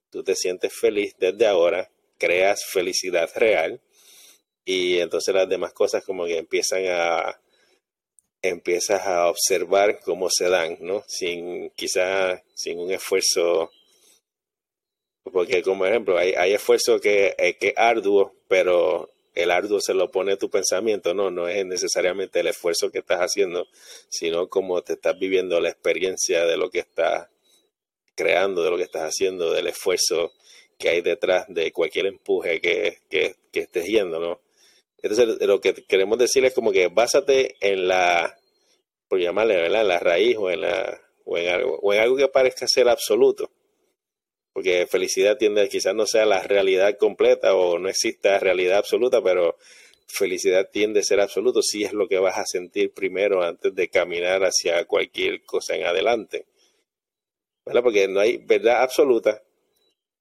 [0.09, 1.89] tú te sientes feliz desde ahora,
[2.23, 3.81] creas felicidad real
[4.63, 7.37] y entonces las demás cosas como que empiezan a
[8.41, 11.03] empiezas a observar cómo se dan, ¿no?
[11.07, 13.71] Sin quizás sin un esfuerzo
[15.33, 20.11] porque como ejemplo hay, hay esfuerzo que, eh, que arduo, pero el arduo se lo
[20.11, 23.67] pone tu pensamiento, no, no es necesariamente el esfuerzo que estás haciendo,
[24.09, 27.29] sino cómo te estás viviendo la experiencia de lo que estás
[28.15, 30.33] creando, de lo que estás haciendo, del esfuerzo
[30.77, 34.41] que hay detrás de cualquier empuje que, que, estés yendo, ¿no?
[35.01, 38.37] Entonces, lo que queremos decir es como que básate en la,
[39.07, 39.81] por llamarle, ¿verdad?
[39.81, 42.87] En la raíz o en, la, o en, algo, o en algo que parezca ser
[42.87, 43.51] absoluto
[44.53, 49.57] porque felicidad tiende quizás no sea la realidad completa o no exista realidad absoluta, pero
[50.07, 53.89] felicidad tiende a ser absoluto si es lo que vas a sentir primero antes de
[53.89, 56.45] caminar hacia cualquier cosa en adelante.
[57.65, 57.81] ¿Verdad?
[57.81, 59.41] Porque no hay verdad absoluta,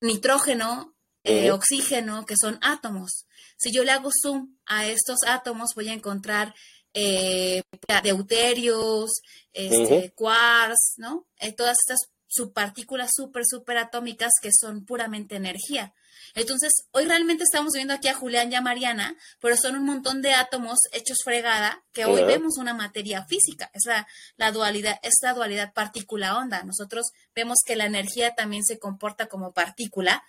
[0.00, 0.94] nitrógeno,
[1.24, 3.26] eh, oxígeno, que son átomos.
[3.56, 6.54] Si yo le hago zoom a estos átomos, voy a encontrar
[6.94, 7.62] eh,
[8.02, 9.10] deuterios,
[9.52, 11.26] este, quarks, ¿no?
[11.38, 15.92] Eh, todas estas subpartículas súper, súper atómicas que son puramente energía.
[16.34, 20.22] Entonces, hoy realmente estamos viendo aquí a Julián y a Mariana, pero son un montón
[20.22, 23.70] de átomos hechos fregada que hoy vemos una materia física.
[23.74, 24.06] Es la,
[24.36, 26.62] la dualidad, es la dualidad partícula-onda.
[26.62, 30.22] Nosotros vemos que la energía también se comporta como partícula.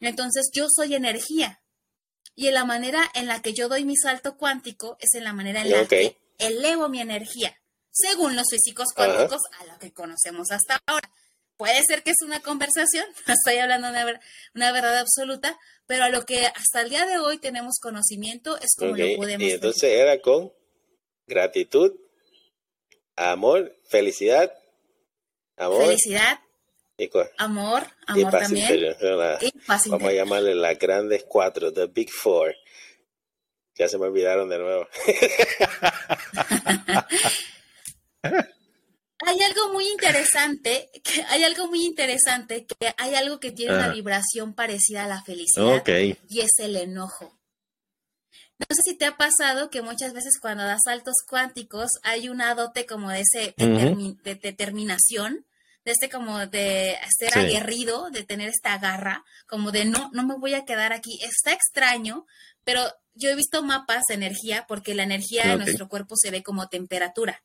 [0.00, 1.60] Entonces, yo soy energía.
[2.36, 5.32] Y en la manera en la que yo doy mi salto cuántico es en la
[5.32, 7.56] manera en la que elevo mi energía,
[7.92, 11.08] según los físicos cuánticos, a lo que conocemos hasta ahora.
[11.56, 14.20] Puede ser que es una conversación, no estoy hablando de una,
[14.54, 18.74] una, verdad absoluta, pero a lo que hasta el día de hoy tenemos conocimiento es
[18.76, 19.42] como lo podemos.
[19.42, 20.52] Y entonces era con
[21.26, 21.92] gratitud,
[23.16, 24.52] amor, felicidad,
[25.56, 25.84] amor.
[25.84, 26.40] Felicidad,
[27.38, 28.96] amor, amor también.
[29.66, 32.54] Vamos a llamarle las grandes cuatro, the big four.
[33.76, 34.86] Ya se me olvidaron de nuevo.
[39.26, 43.88] hay algo muy interesante, que hay algo muy interesante, que hay algo que tiene una
[43.92, 45.82] vibración parecida a la felicidad
[46.28, 47.38] y es el enojo.
[48.58, 52.54] No sé si te ha pasado que muchas veces cuando das saltos cuánticos hay una
[52.54, 55.44] dote como de ese de determinación
[55.84, 60.36] de este como de ser aguerrido, de tener esta garra, como de no, no me
[60.36, 61.20] voy a quedar aquí.
[61.22, 62.26] Está extraño,
[62.64, 62.80] pero
[63.14, 66.68] yo he visto mapas de energía porque la energía de nuestro cuerpo se ve como
[66.68, 67.42] temperatura.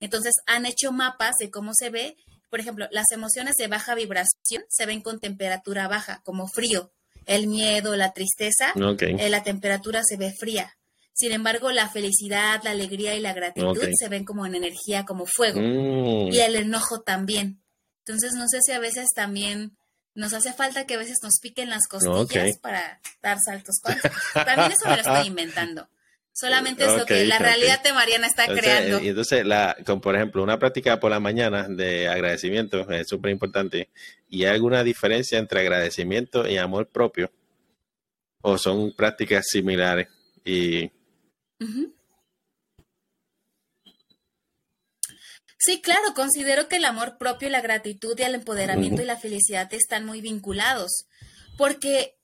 [0.00, 2.16] Entonces han hecho mapas de cómo se ve,
[2.50, 6.92] por ejemplo, las emociones de baja vibración se ven con temperatura baja, como frío.
[7.26, 10.76] El miedo, la tristeza, eh, la temperatura se ve fría.
[11.12, 15.26] Sin embargo, la felicidad, la alegría y la gratitud se ven como en energía, como
[15.26, 15.60] fuego.
[15.60, 16.32] Mm.
[16.32, 17.62] Y el enojo también.
[18.04, 19.76] Entonces, no sé si a veces también
[20.14, 24.22] nos hace falta que a veces nos piquen las costillas para dar saltos cuánticos.
[24.32, 25.88] También eso me lo estoy inventando.
[26.38, 29.00] Solamente es lo que la realidad de Mariana está creando.
[29.00, 33.30] Y entonces, la, con, por ejemplo, una práctica por la mañana de agradecimiento es súper
[33.30, 33.88] importante.
[34.28, 37.32] ¿Y hay alguna diferencia entre agradecimiento y amor propio?
[38.42, 40.08] ¿O son prácticas similares?
[40.44, 40.90] Y
[45.56, 49.72] Sí, claro, considero que el amor propio, la gratitud y el empoderamiento y la felicidad
[49.72, 51.06] están muy vinculados,
[51.56, 52.14] porque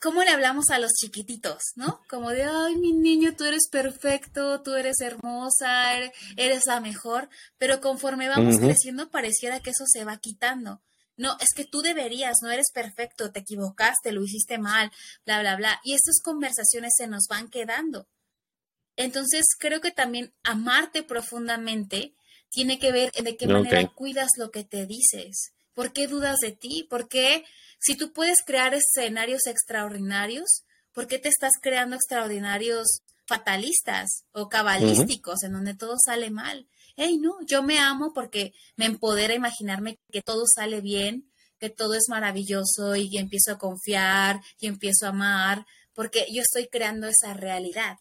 [0.00, 2.00] ¿cómo le hablamos a los chiquititos, no?
[2.08, 5.94] Como de, ay, mi niño, tú eres perfecto, tú eres hermosa,
[6.36, 7.28] eres, la mejor,
[7.58, 10.82] pero conforme vamos creciendo pareciera que eso se va quitando.
[11.16, 14.90] No, es que tú deberías, no eres perfecto, te equivocaste, lo hiciste mal,
[15.26, 15.80] bla, bla, bla.
[15.84, 18.08] Y estas conversaciones se nos van quedando.
[18.96, 22.14] Entonces, creo que también amarte profundamente
[22.48, 25.52] tiene que ver de qué manera cuidas lo que te dices.
[25.74, 26.86] ¿Por qué dudas de ti?
[26.88, 27.44] ¿Por qué,
[27.80, 35.42] si tú puedes crear escenarios extraordinarios, por qué te estás creando extraordinarios fatalistas o cabalísticos
[35.44, 36.68] en donde todo sale mal?
[36.96, 41.94] Hey, no, yo me amo porque me empodera imaginarme que todo sale bien, que todo
[41.94, 47.34] es maravilloso y empiezo a confiar y empiezo a amar, porque yo estoy creando esa
[47.34, 47.96] realidad.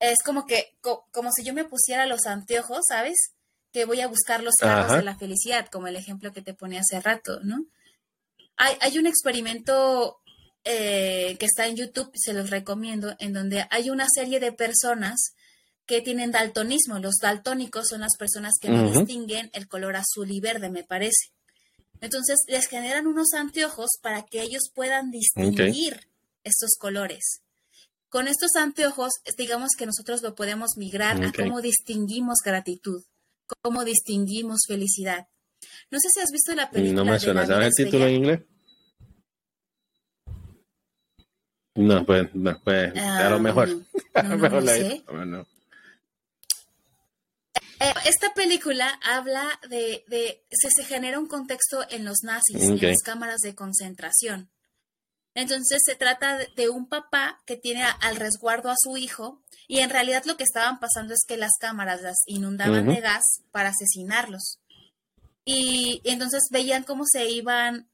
[0.00, 3.16] Es como que, como si yo me pusiera los anteojos, ¿sabes?
[3.72, 6.80] que voy a buscar los carros de la felicidad, como el ejemplo que te ponía
[6.80, 7.64] hace rato, ¿no?
[8.62, 10.20] Hay, hay un experimento
[10.64, 15.34] eh, que está en YouTube, se los recomiendo, en donde hay una serie de personas
[15.86, 16.98] que tienen daltonismo.
[16.98, 21.32] Los daltónicos son las personas que no distinguen el color azul y verde, me parece.
[22.00, 26.08] Entonces les generan unos anteojos para que ellos puedan distinguir
[26.44, 27.42] estos colores.
[28.08, 33.02] Con estos anteojos, digamos que nosotros lo podemos migrar a cómo distinguimos gratitud
[33.60, 35.28] cómo distinguimos felicidad.
[35.90, 37.04] No sé si has visto la película.
[37.04, 37.46] No me suena.
[37.46, 38.40] ¿Sabes el título en inglés?
[41.74, 43.68] No, pues, no, pues, a lo mejor.
[44.38, 45.02] Mejor sé.
[47.80, 52.78] Eh, esta película habla de, de se, se, genera un contexto en los nazis, en
[52.78, 54.50] las cámaras de concentración.
[55.34, 59.90] Entonces se trata de un papá que tiene al resguardo a su hijo y en
[59.90, 64.58] realidad lo que estaban pasando es que las cámaras las inundaban de gas para asesinarlos.
[65.44, 67.88] Y, entonces veían cómo se iban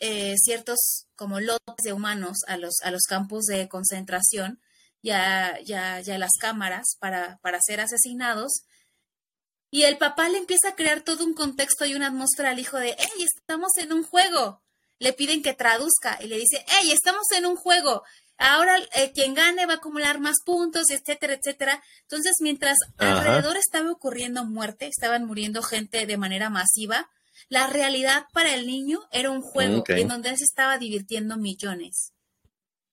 [0.00, 4.60] eh, ciertos como lotes de humanos a los, a los campos de concentración
[5.02, 8.64] y a, ya las cámaras para, para ser asesinados.
[9.70, 12.78] Y el papá le empieza a crear todo un contexto y una atmósfera al hijo
[12.78, 14.62] de, hey, estamos en un juego.
[14.98, 18.02] Le piden que traduzca y le dice, hey, estamos en un juego.
[18.38, 21.82] Ahora eh, quien gane va a acumular más puntos, etcétera, etcétera.
[22.02, 27.10] Entonces, mientras alrededor estaba ocurriendo muerte, estaban muriendo gente de manera masiva,
[27.48, 32.12] la realidad para el niño era un juego en donde él se estaba divirtiendo millones.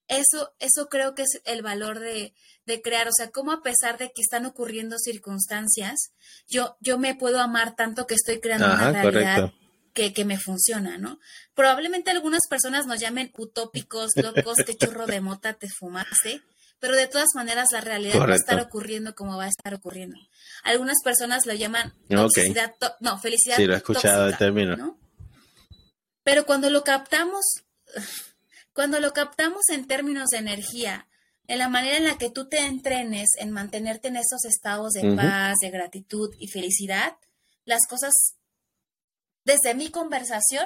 [0.07, 2.35] Eso, eso creo que es el valor de,
[2.65, 6.11] de, crear, o sea, cómo a pesar de que están ocurriendo circunstancias,
[6.47, 9.51] yo, yo me puedo amar tanto que estoy creando una realidad
[9.93, 11.19] que, que, me funciona, ¿no?
[11.55, 16.41] Probablemente algunas personas nos llamen utópicos, locos, qué churro de mota te fumaste,
[16.79, 20.17] pero de todas maneras la realidad va a estar ocurriendo como va a estar ocurriendo.
[20.63, 23.55] Algunas personas lo llaman felicidad, no, felicidad.
[23.55, 24.75] Sí, lo he escuchado el término.
[24.75, 24.99] ¿no?
[26.23, 27.45] Pero cuando lo captamos,
[28.73, 31.07] cuando lo captamos en términos de energía,
[31.47, 35.15] en la manera en la que tú te entrenes en mantenerte en esos estados de
[35.15, 37.15] paz, de gratitud y felicidad,
[37.65, 38.13] las cosas,
[39.43, 40.65] desde mi conversación,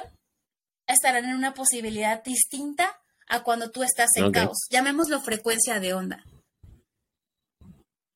[0.86, 2.99] estarán en una posibilidad distinta
[3.30, 4.66] a cuando tú estás en caos.
[4.70, 6.24] Llamémoslo frecuencia de onda.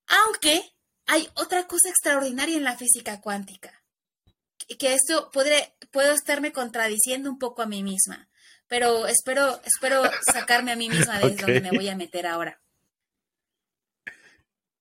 [0.06, 0.74] Aunque
[1.06, 3.82] hay otra cosa extraordinaria en la física cuántica,
[4.78, 8.28] que esto puede, puedo estarme contradiciendo un poco a mí misma,
[8.66, 10.02] pero espero, espero
[10.32, 12.60] sacarme a mí misma de donde me voy a meter ahora.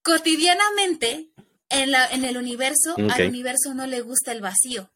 [0.02, 1.32] Cotidianamente,
[1.70, 4.92] en, la, en el universo, al universo no le gusta el vacío.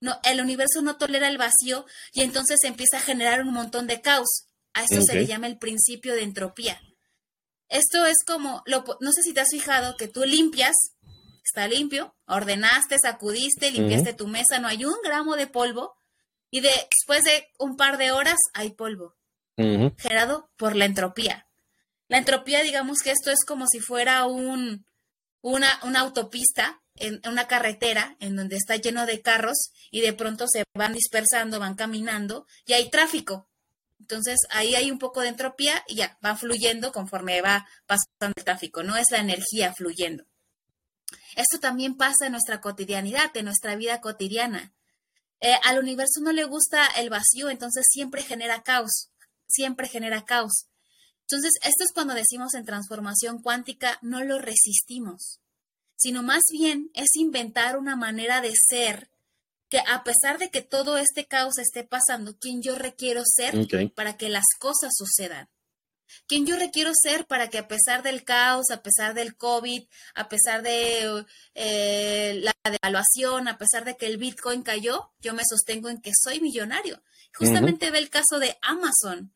[0.00, 4.00] No, el universo no tolera el vacío y entonces empieza a generar un montón de
[4.00, 4.48] caos.
[4.74, 6.80] A esto se le llama el principio de entropía.
[7.68, 10.74] Esto es como, lo, no sé si te has fijado que tú limpias,
[11.44, 15.94] está limpio, ordenaste, sacudiste, limpiaste tu mesa, no hay un gramo de polvo
[16.50, 19.16] y después de un par de horas hay polvo,
[19.56, 21.48] generado por la entropía.
[22.08, 24.86] La entropía, digamos que esto es como si fuera un,
[25.40, 30.46] una, una autopista en una carretera en donde está lleno de carros y de pronto
[30.48, 33.48] se van dispersando, van caminando y hay tráfico.
[34.04, 38.44] Entonces ahí hay un poco de entropía y ya, va fluyendo conforme va pasando el
[38.44, 40.26] tráfico, no es la energía fluyendo.
[41.36, 44.74] Esto también pasa en nuestra cotidianidad, en nuestra vida cotidiana.
[45.40, 49.08] Eh, al universo no le gusta el vacío, entonces siempre genera caos,
[49.46, 50.66] siempre genera caos.
[51.22, 55.40] Entonces, esto es cuando decimos en transformación cuántica, no lo resistimos,
[55.96, 59.10] sino más bien es inventar una manera de ser
[59.68, 63.54] que a pesar de que todo este caos esté pasando, ¿quién yo requiero ser
[63.94, 65.48] para que las cosas sucedan?
[66.26, 69.82] ¿Quién yo requiero ser para que a pesar del caos, a pesar del COVID,
[70.14, 75.42] a pesar de eh, la devaluación, a pesar de que el Bitcoin cayó, yo me
[75.48, 77.02] sostengo en que soy millonario?
[77.34, 79.32] Justamente ve el caso de Amazon.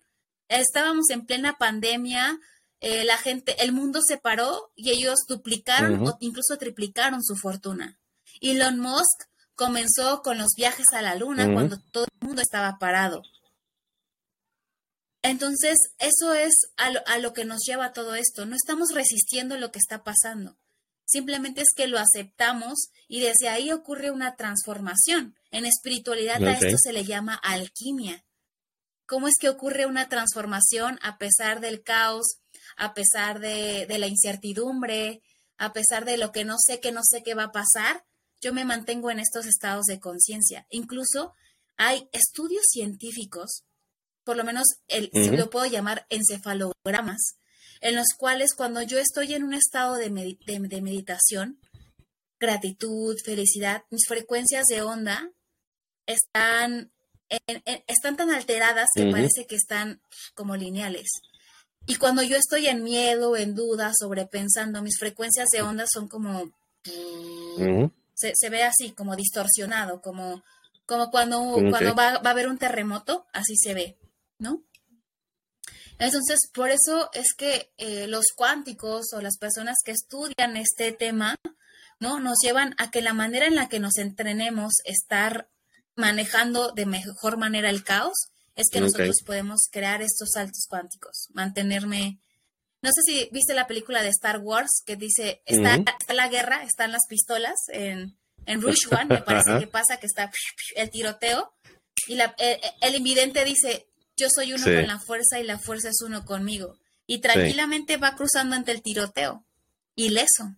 [0.49, 2.39] Estábamos en plena pandemia,
[2.81, 7.99] eh, la gente, el mundo se paró y ellos duplicaron o incluso triplicaron su fortuna.
[8.41, 13.23] Elon Musk comenzó con los viajes a la luna cuando todo el mundo estaba parado.
[15.21, 18.47] Entonces, eso es a lo, que nos lleva todo esto.
[18.47, 20.57] No estamos resistiendo lo que está pasando.
[21.05, 25.35] Simplemente es que lo aceptamos y desde ahí ocurre una transformación.
[25.51, 28.25] En espiritualidad a esto se le llama alquimia.
[29.07, 32.39] ¿Cómo es que ocurre una transformación a pesar del caos,
[32.77, 35.21] a pesar de, de la incertidumbre,
[35.57, 38.05] a pesar de lo que no sé, que no sé qué va a pasar?
[38.41, 40.67] Yo me mantengo en estos estados de conciencia.
[40.71, 41.35] Incluso
[41.77, 43.65] hay estudios científicos,
[44.25, 47.37] por lo menos el, lo puedo llamar encefalogramas,
[47.81, 51.61] en los cuales cuando yo estoy en un estado de, meditación,
[52.39, 55.31] gratitud, felicidad, mis frecuencias de onda
[56.07, 56.93] están,
[57.87, 60.01] están tan alteradas que parece que están
[60.35, 61.09] como lineales.
[61.87, 66.53] Y cuando yo estoy en miedo, en duda, sobrepensando, mis frecuencias de onda son como
[68.19, 70.43] se, ve así, como distorsionado, como,
[70.87, 71.41] como cuando,
[71.71, 73.99] cuando va, a haber un terremoto, así se ve,
[74.39, 74.63] ¿no?
[75.99, 81.35] Entonces, por eso es que eh, los cuánticos o las personas que estudian este tema,
[81.99, 82.21] ¿no?
[82.21, 85.49] Nos llevan a que la manera en la que nos entrenemos estar
[85.97, 92.21] manejando de mejor manera el caos es que nosotros podemos crear estos saltos cuánticos, mantenerme...
[92.81, 96.93] No sé si viste la película de Star Wars que dice, está, la guerra, están
[96.93, 98.17] las pistolas en,
[98.47, 100.31] en Rush One, me parece que pasa que está
[100.77, 101.53] el tiroteo
[102.07, 105.59] y la, eh, eh, el, invidente dice, yo soy uno con la fuerza y la
[105.59, 106.79] fuerza es uno conmigo.
[107.07, 109.45] Y tranquilamente va cruzando ante el tiroteo
[109.95, 110.55] ileso.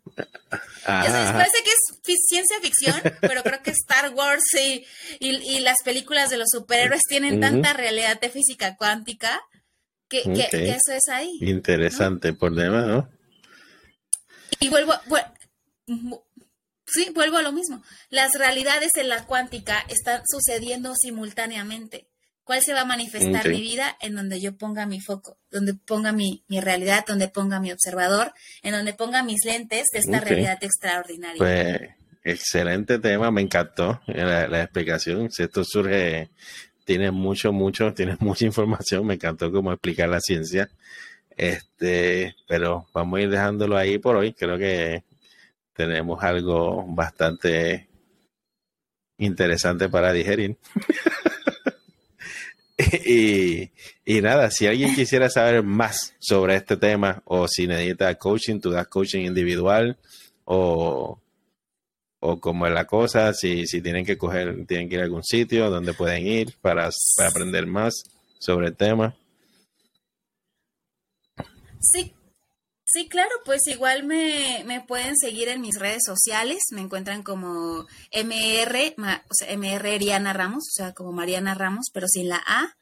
[0.84, 4.84] parece que es ciencia ficción, pero creo que Star Wars y,
[5.18, 9.40] y, las películas de los superhéroes tienen tanta realidad de física cuántica
[10.10, 10.20] que,
[10.52, 11.38] eso es ahí.
[11.40, 13.08] Interesante por demás, ¿no?
[14.58, 14.92] Y vuelvo,
[16.86, 17.82] sí, vuelvo a lo mismo.
[18.10, 22.08] Las realidades en la cuántica están sucediendo simultáneamente.
[22.44, 23.96] ¿Cuál se va a manifestar mi vida?
[24.00, 28.72] En donde yo ponga mi foco, donde ponga mi, realidad, donde ponga mi observador, en
[28.72, 31.38] donde ponga mis lentes de esta realidad extraordinaria.
[31.38, 31.80] Pues
[32.24, 35.30] excelente tema, me encantó la, explicación.
[35.30, 36.30] Si esto surge,
[36.90, 40.68] tiene mucho, mucho, tiene mucha información, me encantó cómo explicar la ciencia.
[41.36, 44.32] Este, pero vamos a ir dejándolo ahí por hoy.
[44.32, 45.04] Creo que
[45.72, 47.88] tenemos algo bastante
[49.18, 50.56] interesante para digerir.
[53.06, 53.70] y,
[54.20, 58.88] nada, si alguien quisiera saber más sobre este tema o si necesita coaching, tú das
[58.88, 59.96] coaching individual
[60.44, 61.20] o,
[62.20, 65.24] o como es la cosa, si, si tienen que coger, tienen que ir a algún
[65.24, 68.04] sitio donde pueden ir para, para aprender más
[68.38, 69.16] sobre el tema.
[71.80, 72.14] Sí,
[72.92, 77.86] Sí, claro, pues igual me, me, pueden seguir en mis redes sociales, me encuentran como
[78.10, 78.94] MR,
[79.28, 82.76] o sea, MR Ramos, o sea, como Mariana Ramos, pero sin la A.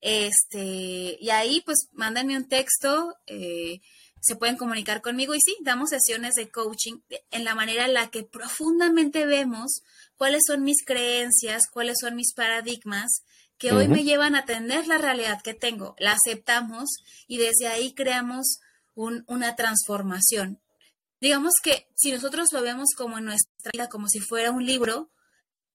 [0.00, 3.82] Este, y ahí pues mándenme un texto, eh,
[4.20, 7.00] se pueden comunicar conmigo y sí, damos sesiones de coaching
[7.30, 9.82] en la manera en la que profundamente vemos
[10.16, 13.22] cuáles son mis creencias, cuáles son mis paradigmas
[13.60, 16.88] que hoy me llevan a tener la realidad que tengo, la aceptamos
[17.26, 18.60] y desde ahí creamos
[18.94, 20.60] una transformación.
[21.20, 25.10] Digamos que si nosotros lo vemos como en nuestra vida, como si fuera un libro,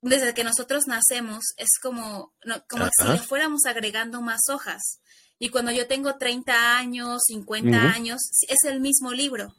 [0.02, 2.34] desde que nosotros nacemos, es como,
[2.68, 5.00] como si le fuéramos agregando más hojas.
[5.38, 9.54] Y cuando yo tengo 30 años, 50 años, es el mismo libro.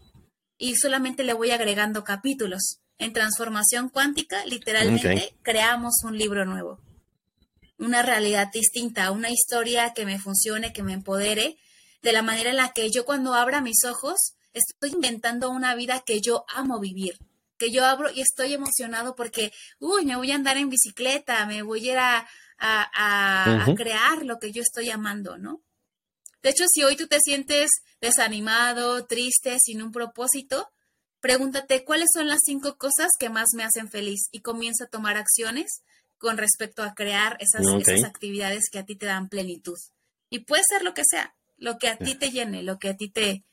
[0.57, 2.81] Y solamente le voy agregando capítulos.
[2.99, 6.81] En transformación cuántica, literalmente, creamos un libro nuevo.
[7.79, 11.59] Una realidad distinta, una historia que me funcione, que me empodere
[12.01, 16.03] de la manera en la que yo cuando abra mis ojos estoy inventando una vida
[16.07, 17.18] que yo amo vivir,
[17.59, 21.62] que yo abro y estoy emocionado porque, uy, me voy a andar en bicicleta, me
[21.62, 25.61] voy a ir a, a, crear lo que yo estoy amando, ¿no?
[26.43, 27.70] De hecho, si hoy tú te sientes
[28.01, 30.70] desanimado, triste, sin un propósito,
[31.20, 35.16] pregúntate cuáles son las cinco cosas que más me hacen feliz y comienza a tomar
[35.16, 35.82] acciones
[36.18, 39.78] con respecto a crear esas, esas actividades que a ti te dan plenitud.
[40.30, 42.97] Y puede ser lo que sea, lo que a ti te llene, lo que a
[42.97, 43.45] ti te,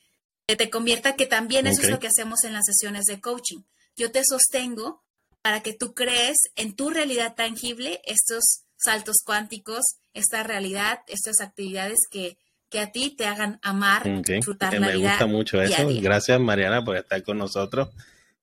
[0.46, 3.64] te convierta, que también eso es lo que hacemos en las sesiones de coaching.
[3.96, 5.04] Yo te sostengo
[5.42, 12.00] para que tú crees en tu realidad tangible estos saltos cuánticos, esta realidad, estas actividades
[12.10, 12.38] que,
[12.74, 15.88] que a ti te hagan amar, disfrutar la Me gusta mucho eso.
[16.02, 17.90] Gracias, Mariana, por estar con nosotros.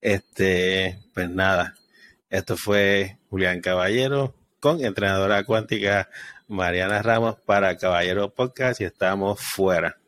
[0.01, 1.75] Este, pues nada,
[2.31, 6.09] esto fue Julián Caballero con entrenadora cuántica
[6.47, 10.00] Mariana Ramos para Caballero Podcast y estamos fuera.